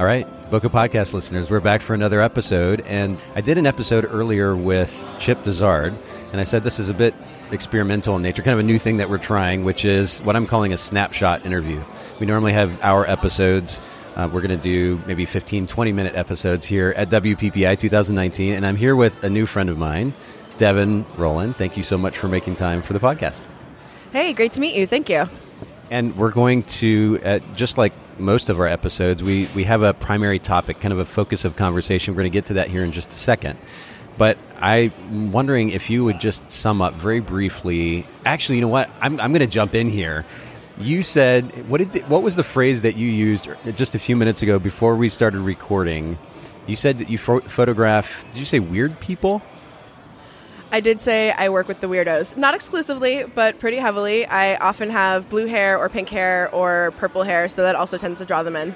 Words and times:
All 0.00 0.06
right, 0.06 0.26
Bokeh 0.50 0.70
Podcast 0.70 1.12
listeners, 1.12 1.50
we're 1.50 1.60
back 1.60 1.82
for 1.82 1.92
another 1.92 2.22
episode. 2.22 2.80
And 2.86 3.20
I 3.34 3.42
did 3.42 3.58
an 3.58 3.66
episode 3.66 4.06
earlier 4.10 4.56
with 4.56 5.06
Chip 5.18 5.40
Dezard, 5.40 5.94
and 6.32 6.40
I 6.40 6.44
said 6.44 6.64
this 6.64 6.78
is 6.78 6.88
a 6.88 6.94
bit 6.94 7.14
experimental 7.50 8.16
in 8.16 8.22
nature, 8.22 8.40
kind 8.40 8.54
of 8.54 8.60
a 8.60 8.66
new 8.66 8.78
thing 8.78 8.96
that 8.96 9.10
we're 9.10 9.18
trying, 9.18 9.62
which 9.62 9.84
is 9.84 10.20
what 10.20 10.36
I'm 10.36 10.46
calling 10.46 10.72
a 10.72 10.78
snapshot 10.78 11.44
interview. 11.44 11.84
We 12.18 12.24
normally 12.24 12.54
have 12.54 12.82
our 12.82 13.06
episodes. 13.06 13.82
Uh, 14.16 14.26
we're 14.32 14.40
going 14.40 14.58
to 14.58 14.62
do 14.62 14.98
maybe 15.06 15.26
15, 15.26 15.66
20 15.66 15.92
minute 15.92 16.14
episodes 16.14 16.64
here 16.64 16.94
at 16.96 17.10
WPPI 17.10 17.78
2019. 17.78 18.54
And 18.54 18.64
I'm 18.64 18.76
here 18.76 18.96
with 18.96 19.22
a 19.22 19.28
new 19.28 19.44
friend 19.44 19.68
of 19.68 19.76
mine, 19.76 20.14
Devon 20.56 21.04
Rowland. 21.18 21.56
Thank 21.56 21.76
you 21.76 21.82
so 21.82 21.98
much 21.98 22.16
for 22.16 22.26
making 22.26 22.54
time 22.54 22.80
for 22.80 22.94
the 22.94 23.00
podcast. 23.00 23.44
Hey, 24.12 24.32
great 24.32 24.54
to 24.54 24.62
meet 24.62 24.76
you. 24.76 24.86
Thank 24.86 25.10
you. 25.10 25.28
And 25.90 26.16
we're 26.16 26.30
going 26.30 26.62
to, 26.62 27.20
uh, 27.22 27.38
just 27.54 27.76
like 27.76 27.92
most 28.20 28.48
of 28.48 28.60
our 28.60 28.66
episodes, 28.66 29.22
we, 29.22 29.48
we 29.54 29.64
have 29.64 29.82
a 29.82 29.94
primary 29.94 30.38
topic, 30.38 30.80
kind 30.80 30.92
of 30.92 30.98
a 30.98 31.04
focus 31.04 31.44
of 31.44 31.56
conversation. 31.56 32.14
We're 32.14 32.22
going 32.22 32.32
to 32.32 32.36
get 32.36 32.46
to 32.46 32.54
that 32.54 32.68
here 32.68 32.84
in 32.84 32.92
just 32.92 33.12
a 33.12 33.16
second. 33.16 33.58
But 34.18 34.36
I'm 34.58 35.32
wondering 35.32 35.70
if 35.70 35.88
you 35.88 36.04
would 36.04 36.20
just 36.20 36.50
sum 36.50 36.82
up 36.82 36.94
very 36.94 37.20
briefly. 37.20 38.06
Actually, 38.24 38.56
you 38.56 38.60
know 38.62 38.68
what? 38.68 38.90
I'm, 39.00 39.20
I'm 39.20 39.32
going 39.32 39.40
to 39.40 39.46
jump 39.46 39.74
in 39.74 39.88
here. 39.88 40.26
You 40.78 41.02
said 41.02 41.68
what 41.68 41.78
did 41.78 42.08
what 42.08 42.22
was 42.22 42.36
the 42.36 42.42
phrase 42.42 42.82
that 42.82 42.96
you 42.96 43.06
used 43.06 43.48
just 43.76 43.94
a 43.94 43.98
few 43.98 44.16
minutes 44.16 44.40
ago 44.42 44.58
before 44.58 44.96
we 44.96 45.10
started 45.10 45.40
recording? 45.40 46.18
You 46.66 46.74
said 46.76 46.98
that 46.98 47.10
you 47.10 47.18
pho- 47.18 47.40
photograph. 47.40 48.24
Did 48.32 48.38
you 48.38 48.44
say 48.46 48.60
weird 48.60 48.98
people? 49.00 49.42
I 50.72 50.80
did 50.80 51.00
say 51.00 51.32
I 51.32 51.48
work 51.48 51.66
with 51.66 51.80
the 51.80 51.88
weirdos. 51.88 52.36
Not 52.36 52.54
exclusively, 52.54 53.24
but 53.24 53.58
pretty 53.58 53.78
heavily. 53.78 54.24
I 54.24 54.56
often 54.56 54.90
have 54.90 55.28
blue 55.28 55.46
hair 55.46 55.76
or 55.78 55.88
pink 55.88 56.08
hair 56.08 56.48
or 56.54 56.92
purple 56.96 57.24
hair, 57.24 57.48
so 57.48 57.62
that 57.62 57.74
also 57.74 57.98
tends 57.98 58.20
to 58.20 58.26
draw 58.26 58.42
them 58.42 58.54
in. 58.54 58.74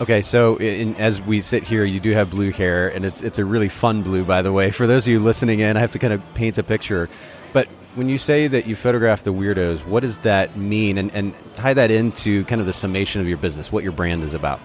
Okay, 0.00 0.22
so 0.22 0.56
in, 0.56 0.96
as 0.96 1.20
we 1.20 1.40
sit 1.40 1.64
here, 1.64 1.84
you 1.84 2.00
do 2.00 2.12
have 2.12 2.30
blue 2.30 2.50
hair, 2.50 2.88
and 2.88 3.04
it's 3.04 3.22
it's 3.22 3.38
a 3.38 3.44
really 3.44 3.68
fun 3.68 4.02
blue, 4.02 4.24
by 4.24 4.42
the 4.42 4.52
way. 4.52 4.70
For 4.70 4.86
those 4.86 5.06
of 5.06 5.12
you 5.12 5.20
listening 5.20 5.60
in, 5.60 5.76
I 5.76 5.80
have 5.80 5.92
to 5.92 5.98
kind 5.98 6.12
of 6.12 6.22
paint 6.34 6.58
a 6.58 6.62
picture. 6.62 7.08
But 7.52 7.68
when 7.94 8.08
you 8.08 8.18
say 8.18 8.48
that 8.48 8.66
you 8.66 8.74
photograph 8.74 9.22
the 9.22 9.32
weirdos, 9.32 9.84
what 9.84 10.00
does 10.00 10.20
that 10.20 10.56
mean? 10.56 10.96
And, 10.96 11.12
and 11.14 11.34
tie 11.56 11.74
that 11.74 11.90
into 11.90 12.44
kind 12.46 12.60
of 12.60 12.66
the 12.66 12.72
summation 12.72 13.20
of 13.20 13.28
your 13.28 13.36
business, 13.36 13.70
what 13.70 13.82
your 13.82 13.92
brand 13.92 14.22
is 14.22 14.32
about. 14.32 14.60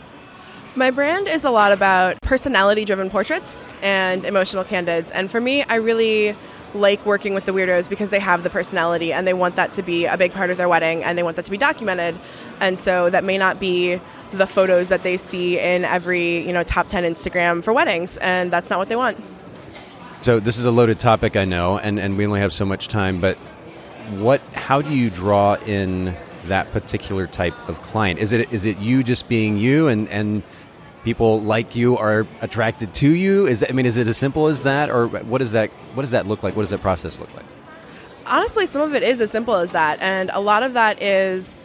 My 0.75 0.91
brand 0.91 1.27
is 1.27 1.43
a 1.43 1.49
lot 1.49 1.71
about 1.71 2.21
personality 2.21 2.85
driven 2.85 3.09
portraits 3.09 3.67
and 3.81 4.23
emotional 4.25 4.63
candids. 4.63 5.11
And 5.11 5.29
for 5.29 5.41
me, 5.41 5.63
I 5.63 5.75
really 5.75 6.35
like 6.73 7.05
working 7.05 7.33
with 7.33 7.45
the 7.45 7.51
weirdos 7.51 7.89
because 7.89 8.09
they 8.09 8.19
have 8.19 8.43
the 8.43 8.49
personality 8.49 9.13
and 9.13 9.25
they 9.25 9.33
want 9.33 9.55
that 9.55 9.71
to 9.73 9.83
be 9.83 10.05
a 10.05 10.17
big 10.17 10.33
part 10.33 10.49
of 10.49 10.57
their 10.57 10.69
wedding 10.69 11.03
and 11.03 11.17
they 11.17 11.23
want 11.23 11.35
that 11.37 11.45
to 11.45 11.51
be 11.51 11.57
documented. 11.57 12.17
And 12.59 12.77
so 12.77 13.09
that 13.09 13.23
may 13.23 13.37
not 13.37 13.59
be 13.59 14.01
the 14.31 14.47
photos 14.47 14.89
that 14.89 15.03
they 15.03 15.17
see 15.17 15.59
in 15.59 15.85
every, 15.85 16.45
you 16.45 16.53
know, 16.53 16.63
top 16.63 16.87
10 16.87 17.03
Instagram 17.03 17.63
for 17.63 17.73
weddings 17.73 18.17
and 18.17 18.51
that's 18.51 18.69
not 18.69 18.79
what 18.79 18.89
they 18.89 18.95
want. 18.95 19.17
So 20.21 20.39
this 20.39 20.57
is 20.57 20.65
a 20.65 20.71
loaded 20.71 20.99
topic 20.99 21.35
I 21.35 21.45
know 21.45 21.77
and 21.77 21.99
and 21.99 22.17
we 22.17 22.25
only 22.25 22.41
have 22.41 22.53
so 22.53 22.65
much 22.65 22.87
time, 22.87 23.21
but 23.21 23.37
what 24.17 24.41
how 24.53 24.81
do 24.81 24.93
you 24.95 25.09
draw 25.09 25.55
in 25.55 26.17
that 26.45 26.71
particular 26.71 27.27
type 27.27 27.69
of 27.69 27.81
client? 27.81 28.19
Is 28.19 28.31
it 28.31 28.51
is 28.51 28.65
it 28.65 28.77
you 28.79 29.03
just 29.03 29.29
being 29.29 29.57
you 29.57 29.87
and 29.87 30.09
and 30.09 30.43
people 31.07 31.39
like 31.39 31.73
you 31.77 31.97
are 31.97 32.27
attracted 32.41 32.93
to 32.93 33.09
you? 33.09 33.47
Is 33.47 33.61
that, 33.61 33.69
I 33.69 33.73
mean, 33.73 33.85
is 33.85 33.95
it 33.95 34.07
as 34.07 34.17
simple 34.17 34.47
as 34.47 34.63
that, 34.63 34.89
or 34.89 35.07
what 35.07 35.37
does 35.37 35.53
that 35.53 35.69
what 35.95 36.03
does 36.03 36.11
that 36.11 36.27
look 36.27 36.43
like? 36.43 36.53
What 36.53 36.63
does 36.63 36.71
that 36.71 36.81
process 36.81 37.17
look 37.17 37.33
like? 37.33 37.45
Honestly, 38.25 38.65
some 38.65 38.81
of 38.81 38.93
it 38.93 39.03
is 39.03 39.21
as 39.21 39.31
simple 39.31 39.55
as 39.55 39.71
that, 39.71 40.01
and 40.01 40.29
a 40.33 40.41
lot 40.41 40.63
of 40.63 40.73
that 40.73 41.01
is 41.01 41.61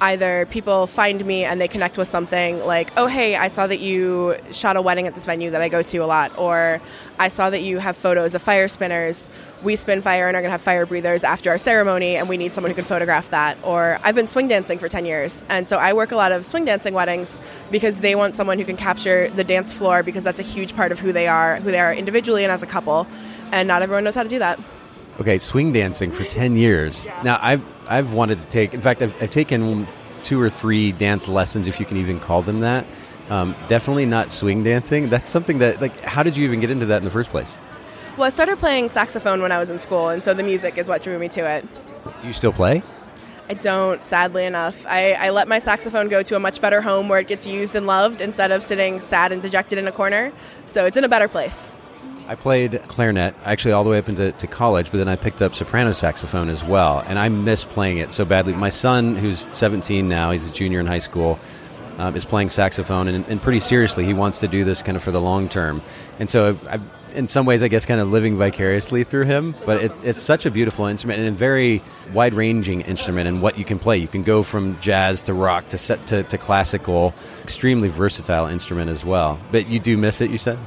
either 0.00 0.46
people 0.46 0.86
find 0.86 1.24
me 1.24 1.44
and 1.44 1.60
they 1.60 1.68
connect 1.68 1.96
with 1.96 2.08
something 2.08 2.64
like, 2.66 2.90
oh, 2.96 3.06
hey, 3.06 3.36
I 3.36 3.48
saw 3.48 3.66
that 3.66 3.78
you 3.78 4.36
shot 4.52 4.76
a 4.76 4.82
wedding 4.82 5.06
at 5.06 5.14
this 5.14 5.24
venue 5.24 5.50
that 5.50 5.62
I 5.62 5.68
go 5.68 5.82
to 5.82 5.98
a 5.98 6.06
lot, 6.06 6.36
or 6.38 6.80
I 7.18 7.28
saw 7.28 7.50
that 7.50 7.62
you 7.62 7.78
have 7.78 7.96
photos 7.96 8.34
of 8.34 8.42
fire 8.42 8.68
spinners. 8.68 9.30
We 9.62 9.76
spin 9.76 10.02
fire 10.02 10.28
and 10.28 10.36
are 10.36 10.40
going 10.40 10.48
to 10.48 10.52
have 10.52 10.60
fire 10.60 10.84
breathers 10.84 11.24
after 11.24 11.50
our 11.50 11.58
ceremony, 11.58 12.16
and 12.16 12.28
we 12.28 12.36
need 12.36 12.52
someone 12.52 12.70
who 12.70 12.74
can 12.74 12.84
photograph 12.84 13.30
that. 13.30 13.58
Or 13.62 13.98
I've 14.04 14.14
been 14.14 14.26
swing 14.26 14.48
dancing 14.48 14.78
for 14.78 14.88
10 14.88 15.06
years, 15.06 15.44
and 15.48 15.66
so 15.66 15.78
I 15.78 15.94
work 15.94 16.12
a 16.12 16.16
lot 16.16 16.32
of 16.32 16.44
swing 16.44 16.66
dancing 16.66 16.92
weddings 16.92 17.40
because 17.70 18.00
they 18.00 18.14
want 18.14 18.34
someone 18.34 18.58
who 18.58 18.64
can 18.64 18.76
capture 18.76 19.30
the 19.30 19.44
dance 19.44 19.72
floor 19.72 20.02
because 20.02 20.24
that's 20.24 20.40
a 20.40 20.44
huge 20.44 20.76
part 20.76 20.92
of 20.92 20.98
who 20.98 21.12
they 21.12 21.26
are, 21.26 21.56
who 21.56 21.70
they 21.70 21.80
are 21.80 21.94
individually 21.94 22.44
and 22.44 22.52
as 22.52 22.62
a 22.62 22.66
couple, 22.66 23.06
and 23.50 23.66
not 23.66 23.82
everyone 23.82 24.04
knows 24.04 24.14
how 24.14 24.22
to 24.22 24.28
do 24.28 24.40
that. 24.40 24.60
Okay, 25.18 25.38
swing 25.38 25.72
dancing 25.72 26.12
for 26.12 26.24
10 26.24 26.56
years. 26.56 27.08
Now, 27.24 27.38
I've, 27.40 27.62
I've 27.88 28.12
wanted 28.12 28.38
to 28.38 28.44
take, 28.46 28.74
in 28.74 28.80
fact, 28.80 29.00
I've, 29.00 29.22
I've 29.22 29.30
taken 29.30 29.86
two 30.22 30.40
or 30.40 30.50
three 30.50 30.92
dance 30.92 31.26
lessons, 31.26 31.68
if 31.68 31.80
you 31.80 31.86
can 31.86 31.96
even 31.96 32.20
call 32.20 32.42
them 32.42 32.60
that. 32.60 32.86
Um, 33.30 33.56
definitely 33.68 34.04
not 34.04 34.30
swing 34.30 34.62
dancing. 34.62 35.08
That's 35.08 35.30
something 35.30 35.58
that, 35.58 35.80
like, 35.80 35.98
how 36.02 36.22
did 36.22 36.36
you 36.36 36.44
even 36.44 36.60
get 36.60 36.70
into 36.70 36.86
that 36.86 36.98
in 36.98 37.04
the 37.04 37.10
first 37.10 37.30
place? 37.30 37.56
Well, 38.16 38.26
I 38.26 38.30
started 38.30 38.58
playing 38.58 38.88
saxophone 38.88 39.40
when 39.40 39.52
I 39.52 39.58
was 39.58 39.70
in 39.70 39.78
school, 39.78 40.08
and 40.10 40.22
so 40.22 40.34
the 40.34 40.42
music 40.42 40.76
is 40.78 40.88
what 40.88 41.02
drew 41.02 41.18
me 41.18 41.28
to 41.30 41.40
it. 41.40 41.66
Do 42.20 42.26
you 42.26 42.32
still 42.34 42.52
play? 42.52 42.82
I 43.48 43.54
don't, 43.54 44.02
sadly 44.02 44.44
enough. 44.44 44.84
I, 44.86 45.12
I 45.12 45.30
let 45.30 45.48
my 45.48 45.60
saxophone 45.60 46.08
go 46.08 46.22
to 46.24 46.36
a 46.36 46.40
much 46.40 46.60
better 46.60 46.80
home 46.80 47.08
where 47.08 47.20
it 47.20 47.28
gets 47.28 47.46
used 47.46 47.76
and 47.76 47.86
loved 47.86 48.20
instead 48.20 48.50
of 48.50 48.62
sitting 48.62 49.00
sad 49.00 49.32
and 49.32 49.40
dejected 49.40 49.78
in 49.78 49.86
a 49.86 49.92
corner. 49.92 50.32
So 50.66 50.84
it's 50.84 50.96
in 50.96 51.04
a 51.04 51.08
better 51.08 51.28
place. 51.28 51.70
I 52.28 52.34
played 52.34 52.80
clarinet 52.88 53.34
actually 53.44 53.72
all 53.72 53.84
the 53.84 53.90
way 53.90 53.98
up 53.98 54.08
into 54.08 54.32
to 54.32 54.46
college, 54.46 54.90
but 54.90 54.98
then 54.98 55.08
I 55.08 55.16
picked 55.16 55.42
up 55.42 55.54
soprano 55.54 55.92
saxophone 55.92 56.48
as 56.48 56.64
well, 56.64 57.04
and 57.06 57.18
I 57.18 57.28
miss 57.28 57.64
playing 57.64 57.98
it 57.98 58.12
so 58.12 58.24
badly. 58.24 58.52
My 58.54 58.68
son, 58.68 59.14
who's 59.14 59.48
17 59.52 60.08
now, 60.08 60.32
he's 60.32 60.46
a 60.46 60.52
junior 60.52 60.80
in 60.80 60.86
high 60.86 60.98
school, 60.98 61.38
um, 61.98 62.16
is 62.16 62.24
playing 62.24 62.48
saxophone, 62.48 63.08
and, 63.08 63.26
and, 63.26 63.40
pretty 63.40 63.60
seriously, 63.60 64.04
he 64.04 64.12
wants 64.12 64.40
to 64.40 64.48
do 64.48 64.64
this 64.64 64.82
kind 64.82 64.96
of 64.96 65.02
for 65.02 65.10
the 65.10 65.20
long 65.20 65.48
term. 65.48 65.80
And 66.18 66.28
so, 66.28 66.58
i 66.68 66.80
in 67.14 67.28
some 67.28 67.46
ways, 67.46 67.62
I 67.62 67.68
guess, 67.68 67.86
kind 67.86 67.98
of 67.98 68.10
living 68.12 68.36
vicariously 68.36 69.02
through 69.02 69.24
him. 69.24 69.54
But 69.64 69.82
it, 69.82 69.92
it's 70.04 70.22
such 70.22 70.44
a 70.44 70.50
beautiful 70.50 70.84
instrument 70.84 71.18
and 71.18 71.28
a 71.28 71.32
very 71.32 71.82
wide-ranging 72.12 72.82
instrument 72.82 73.26
in 73.26 73.40
what 73.40 73.58
you 73.58 73.64
can 73.64 73.78
play. 73.78 73.96
You 73.96 74.06
can 74.06 74.22
go 74.22 74.42
from 74.42 74.78
jazz 74.80 75.22
to 75.22 75.32
rock 75.32 75.70
to 75.70 75.78
set 75.78 76.06
to, 76.08 76.24
to 76.24 76.36
classical. 76.36 77.14
Extremely 77.42 77.88
versatile 77.88 78.46
instrument 78.46 78.90
as 78.90 79.02
well. 79.02 79.40
But 79.50 79.66
you 79.66 79.80
do 79.80 79.96
miss 79.96 80.20
it, 80.20 80.30
you 80.30 80.36
said. 80.36 80.58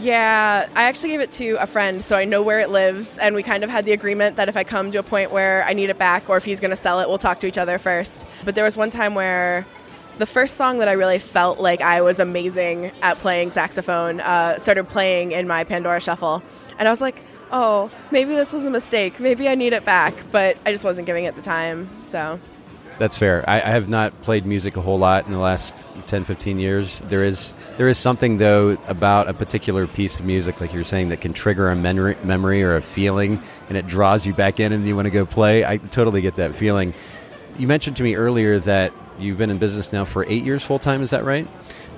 Yeah, 0.00 0.68
I 0.74 0.84
actually 0.84 1.10
gave 1.10 1.20
it 1.20 1.32
to 1.32 1.56
a 1.60 1.66
friend, 1.66 2.02
so 2.02 2.16
I 2.16 2.24
know 2.24 2.42
where 2.42 2.60
it 2.60 2.70
lives, 2.70 3.18
and 3.18 3.34
we 3.34 3.42
kind 3.42 3.62
of 3.62 3.68
had 3.68 3.84
the 3.84 3.92
agreement 3.92 4.36
that 4.36 4.48
if 4.48 4.56
I 4.56 4.64
come 4.64 4.90
to 4.92 4.98
a 4.98 5.02
point 5.02 5.32
where 5.32 5.64
I 5.64 5.74
need 5.74 5.90
it 5.90 5.98
back 5.98 6.30
or 6.30 6.38
if 6.38 6.44
he's 6.44 6.60
going 6.60 6.70
to 6.70 6.76
sell 6.76 7.00
it, 7.00 7.08
we'll 7.08 7.18
talk 7.18 7.40
to 7.40 7.46
each 7.46 7.58
other 7.58 7.78
first. 7.78 8.26
But 8.44 8.54
there 8.54 8.64
was 8.64 8.76
one 8.76 8.88
time 8.88 9.14
where 9.14 9.66
the 10.16 10.24
first 10.24 10.56
song 10.56 10.78
that 10.78 10.88
I 10.88 10.92
really 10.92 11.18
felt 11.18 11.58
like 11.58 11.82
I 11.82 12.00
was 12.00 12.20
amazing 12.20 12.92
at 13.02 13.18
playing 13.18 13.50
saxophone 13.50 14.20
uh, 14.20 14.58
started 14.58 14.88
playing 14.88 15.32
in 15.32 15.46
my 15.46 15.64
Pandora 15.64 16.00
Shuffle, 16.00 16.42
and 16.78 16.88
I 16.88 16.90
was 16.90 17.02
like, 17.02 17.22
oh, 17.50 17.90
maybe 18.10 18.34
this 18.34 18.54
was 18.54 18.64
a 18.64 18.70
mistake. 18.70 19.20
Maybe 19.20 19.46
I 19.46 19.54
need 19.56 19.74
it 19.74 19.84
back, 19.84 20.14
but 20.30 20.56
I 20.64 20.72
just 20.72 20.84
wasn't 20.84 21.06
giving 21.06 21.24
it 21.24 21.36
the 21.36 21.42
time, 21.42 21.90
so. 22.02 22.40
That's 22.98 23.16
fair. 23.16 23.44
I, 23.48 23.56
I, 23.56 23.70
have 23.70 23.88
not 23.88 24.22
played 24.22 24.46
music 24.46 24.76
a 24.76 24.80
whole 24.80 24.98
lot 24.98 25.26
in 25.26 25.32
the 25.32 25.38
last 25.38 25.84
10, 26.06 26.24
15 26.24 26.58
years. 26.58 27.00
There 27.00 27.24
is 27.24 27.54
there 27.76 27.88
is 27.88 27.98
something 27.98 28.36
though 28.36 28.78
about 28.86 29.28
a 29.28 29.34
particular 29.34 29.86
piece 29.86 30.20
of 30.20 30.26
music, 30.26 30.60
like 30.60 30.72
you're 30.72 30.84
saying, 30.84 31.08
that 31.08 31.20
can 31.20 31.32
trigger 31.32 31.68
a 31.68 31.74
memory, 31.74 32.16
memory 32.22 32.62
or 32.62 32.76
a 32.76 32.82
feeling, 32.82 33.40
and 33.68 33.76
it 33.76 33.86
draws 33.86 34.26
you 34.26 34.34
back 34.34 34.60
in, 34.60 34.72
and 34.72 34.86
you 34.86 34.94
want 34.94 35.06
to 35.06 35.10
go 35.10 35.26
play. 35.26 35.64
I 35.64 35.78
totally 35.78 36.20
get 36.20 36.36
that 36.36 36.54
feeling. 36.54 36.94
You 37.58 37.66
mentioned 37.66 37.96
to 37.96 38.02
me 38.02 38.14
earlier 38.14 38.58
that 38.60 38.92
you've 39.18 39.38
been 39.38 39.50
in 39.50 39.58
business 39.58 39.92
now 39.92 40.04
for 40.04 40.24
eight 40.26 40.44
years 40.44 40.62
full 40.62 40.78
time. 40.78 41.02
Is 41.02 41.10
that 41.10 41.24
right? 41.24 41.48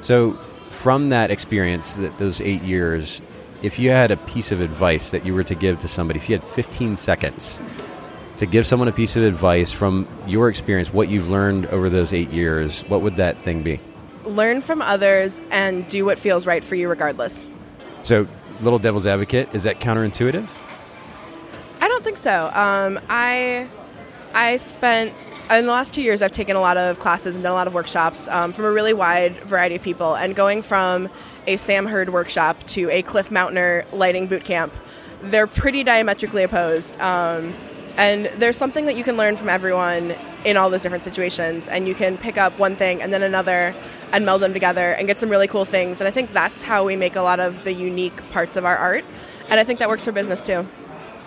So, 0.01 0.33
from 0.71 1.11
that 1.11 1.31
experience, 1.31 1.97
that 1.97 2.17
those 2.19 2.41
eight 2.41 2.63
years, 2.63 3.21
if 3.63 3.79
you 3.79 3.91
had 3.91 4.11
a 4.11 4.17
piece 4.17 4.53
of 4.53 4.61
advice 4.61 5.11
that 5.11 5.27
you 5.27 5.35
were 5.35 5.45
to 5.45 5.55
give 5.55 5.79
to 5.81 5.89
somebody, 5.89 6.19
if 6.19 6.29
you 6.29 6.37
had 6.37 6.45
15 6.45 6.97
seconds 6.97 7.61
to 8.39 8.47
give 8.47 8.67
someone 8.67 8.89
a 8.89 8.93
piece 8.93 9.17
of 9.17 9.23
advice 9.23 9.73
from 9.73 10.09
your 10.27 10.49
experience, 10.49 10.93
what 10.93 11.09
you've 11.09 11.31
learned 11.31 11.67
over 11.67 11.89
those 11.89 12.13
eight 12.13 12.31
years, 12.31 12.83
what 12.83 13.01
would 13.03 13.17
that 13.17 13.39
thing 13.39 13.63
be? 13.63 13.81
Learn 14.25 14.61
from 14.61 14.83
others 14.83 15.41
and 15.51 15.87
do 15.89 16.05
what 16.05 16.19
feels 16.19 16.47
right 16.47 16.65
for 16.65 16.75
you, 16.75 16.89
regardless. 16.89 17.51
So, 18.01 18.27
little 18.61 18.79
devil's 18.79 19.07
advocate, 19.07 19.49
is 19.53 19.65
that 19.65 19.81
counterintuitive? 19.81 20.49
I 21.81 21.89
don't 21.89 22.03
think 22.03 22.17
so. 22.17 22.51
Um, 22.55 22.99
I 23.09 23.69
I 24.35 24.57
spent 24.57 25.13
in 25.51 25.67
the 25.67 25.73
last 25.73 25.93
two 25.93 26.03
years, 26.03 26.23
I've 26.23 26.33
taken 26.33 26.57
a 26.57 26.61
lot 26.61 26.77
of 26.77 26.99
classes 26.99 27.37
and 27.37 27.43
done 27.43 27.53
a 27.53 27.55
lot 27.55 27.67
of 27.67 27.75
workshops 27.75 28.29
um, 28.29 28.53
from 28.53 28.65
a 28.65 28.71
really 28.71 28.95
wide 28.95 29.37
variety 29.43 29.75
of 29.75 29.83
people. 29.83 30.17
And 30.17 30.35
going 30.35 30.63
from 30.63 31.09
a 31.47 31.57
Sam 31.57 31.87
Hurd 31.87 32.11
workshop 32.11 32.63
to 32.69 32.89
a 32.91 33.03
Cliff 33.03 33.29
Mautner 33.29 33.91
lighting 33.93 34.27
boot 34.27 34.45
camp, 34.45 34.73
they're 35.23 35.47
pretty 35.47 35.85
diametrically 35.85 36.43
opposed. 36.43 36.99
Um, 37.01 37.53
and 37.97 38.27
there's 38.27 38.57
something 38.57 38.87
that 38.87 38.97
you 38.97 39.05
can 39.05 39.17
learn 39.17 39.37
from 39.37 39.49
everyone 39.49 40.15
in 40.45 40.57
all 40.57 40.71
those 40.71 40.83
different 40.83 41.05
situations. 41.05 41.69
And 41.69 41.87
you 41.87 41.95
can 41.95 42.17
pick 42.19 42.37
up 42.37 42.59
one 42.59 42.77
thing 42.77 43.01
and 43.03 43.13
then 43.13 43.23
another 43.23 43.75
and 44.13 44.27
meld 44.27 44.43
them 44.43 44.53
together 44.53 44.93
and 44.93 45.07
get 45.07 45.19
some 45.19 45.29
really 45.29 45.49
cool 45.49 45.65
things. 45.65 46.01
And 46.01 46.09
I 46.09 46.11
think 46.11 46.33
that's 46.33 46.63
how 46.63 46.85
we 46.85 46.97
make 46.97 47.17
a 47.17 47.23
lot 47.23 47.41
of 47.41 47.65
the 47.65 47.73
unique 47.73 48.17
parts 48.31 48.57
of 48.57 48.65
our 48.65 48.77
art. 48.77 49.05
And 49.51 49.61
I 49.61 49.65
think 49.65 49.79
that 49.79 49.89
works 49.89 50.05
for 50.05 50.13
business 50.13 50.43
too. 50.43 50.67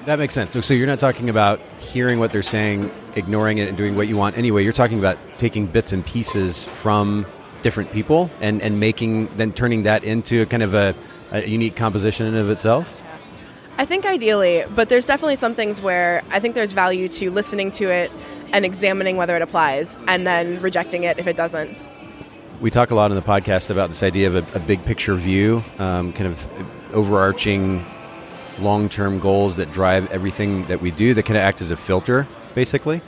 That 0.06 0.20
makes 0.20 0.34
sense. 0.34 0.52
So, 0.52 0.62
so 0.62 0.74
you're 0.74 0.88
not 0.88 1.00
talking 1.00 1.30
about 1.30 1.60
hearing 1.80 2.20
what 2.20 2.32
they're 2.32 2.42
saying, 2.42 2.92
ignoring 3.16 3.58
it, 3.58 3.68
and 3.68 3.78
doing 3.78 3.96
what 3.96 4.08
you 4.08 4.16
want 4.16 4.38
anyway. 4.38 4.64
You're 4.64 4.72
talking 4.72 5.00
about 5.00 5.18
taking 5.38 5.66
bits 5.68 5.92
and 5.92 6.06
pieces 6.06 6.64
from 6.64 7.26
different 7.62 7.92
people 7.92 8.30
and, 8.40 8.62
and 8.62 8.80
making, 8.80 9.28
then 9.36 9.52
turning 9.52 9.84
that 9.84 10.06
into 10.06 10.46
kind 10.46 10.64
of 10.64 10.74
a, 10.74 10.96
a 11.32 11.46
unique 11.46 11.76
composition 11.76 12.36
of 12.36 12.50
itself? 12.50 12.96
I 13.78 13.86
think 13.86 14.06
ideally, 14.06 14.64
but 14.74 14.90
there's 14.90 15.06
definitely 15.06 15.36
some 15.36 15.54
things 15.54 15.82
where 15.82 16.24
I 16.32 16.40
think 16.40 16.56
there's 16.56 16.72
value 16.72 17.08
to 17.10 17.30
listening 17.30 17.72
to 17.72 17.86
it 17.92 18.12
and 18.52 18.66
examining 18.66 19.18
whether 19.18 19.36
it 19.36 19.42
applies 19.42 19.98
and 20.08 20.26
then 20.26 20.60
rejecting 20.62 21.04
it 21.04 21.20
if 21.20 21.28
it 21.28 21.38
doesn't. 21.38 21.78
We 22.60 22.72
talk 22.72 22.90
a 22.90 22.96
lot 22.96 23.12
in 23.12 23.16
the 23.16 23.22
podcast 23.22 23.70
about 23.70 23.90
this 23.90 24.02
idea 24.02 24.28
of 24.28 24.36
a, 24.36 24.58
a 24.58 24.60
big 24.60 24.84
picture 24.84 25.14
view, 25.14 25.64
um, 25.78 26.12
kind 26.12 26.26
of 26.26 26.48
overarching 26.92 27.86
long 28.60 28.90
term 28.90 29.20
goals 29.20 29.58
that 29.58 29.72
drive 29.72 30.12
everything 30.12 30.66
that 30.66 30.82
we 30.82 30.90
do 30.90 31.14
that 31.14 31.24
can 31.24 31.36
act 31.36 31.62
as 31.62 31.70
a 31.70 31.76
filter, 31.76 32.28
basically. 32.56 33.02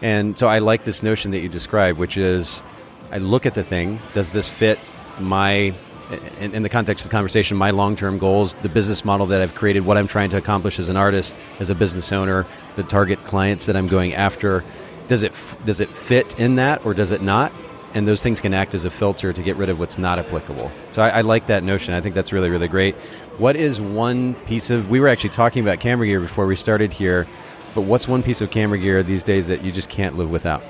And 0.00 0.38
so 0.38 0.48
I 0.48 0.60
like 0.60 0.84
this 0.84 1.02
notion 1.02 1.32
that 1.32 1.40
you 1.40 1.50
describe, 1.50 1.98
which 1.98 2.16
is 2.16 2.62
I 3.10 3.18
look 3.18 3.44
at 3.44 3.54
the 3.54 3.62
thing, 3.62 4.00
does 4.14 4.32
this 4.32 4.48
fit 4.48 4.78
my, 5.20 5.74
in, 6.40 6.54
in 6.54 6.62
the 6.62 6.68
context 6.68 7.04
of 7.04 7.10
the 7.10 7.14
conversation, 7.14 7.56
my 7.56 7.70
long 7.70 7.96
term 7.96 8.18
goals, 8.18 8.54
the 8.56 8.68
business 8.68 9.04
model 9.04 9.26
that 9.26 9.40
I've 9.40 9.54
created, 9.54 9.84
what 9.84 9.96
I'm 9.96 10.08
trying 10.08 10.30
to 10.30 10.36
accomplish 10.36 10.78
as 10.78 10.88
an 10.88 10.96
artist, 10.96 11.36
as 11.60 11.70
a 11.70 11.74
business 11.74 12.12
owner, 12.12 12.46
the 12.76 12.82
target 12.82 13.24
clients 13.24 13.66
that 13.66 13.76
I'm 13.76 13.88
going 13.88 14.14
after. 14.14 14.64
Does 15.08 15.22
it, 15.22 15.32
does 15.64 15.80
it 15.80 15.88
fit 15.88 16.38
in 16.38 16.56
that 16.56 16.84
or 16.86 16.94
does 16.94 17.10
it 17.10 17.22
not? 17.22 17.52
and 17.94 18.08
those 18.08 18.22
things 18.22 18.40
can 18.40 18.52
act 18.52 18.74
as 18.74 18.84
a 18.84 18.90
filter 18.90 19.32
to 19.32 19.42
get 19.42 19.56
rid 19.56 19.68
of 19.68 19.78
what's 19.78 19.98
not 19.98 20.18
applicable. 20.18 20.70
So 20.90 21.00
I, 21.00 21.10
I, 21.10 21.20
like 21.20 21.46
that 21.46 21.62
notion. 21.62 21.94
I 21.94 22.00
think 22.00 22.14
that's 22.14 22.32
really, 22.32 22.50
really 22.50 22.66
great. 22.66 22.96
What 23.38 23.54
is 23.54 23.80
one 23.80 24.34
piece 24.34 24.70
of? 24.70 24.90
We 24.90 24.98
were 24.98 25.06
actually 25.06 25.30
talking 25.30 25.62
about 25.62 25.78
camera 25.78 26.06
gear 26.06 26.18
before 26.18 26.46
we 26.46 26.56
started 26.56 26.92
here, 26.92 27.26
but 27.72 27.82
what's 27.82 28.08
one 28.08 28.24
piece 28.24 28.40
of 28.40 28.50
camera 28.50 28.78
gear 28.78 29.02
these 29.04 29.22
days 29.22 29.46
that 29.46 29.62
you 29.62 29.70
just 29.70 29.88
can't 29.88 30.16
live 30.16 30.28
without? 30.28 30.64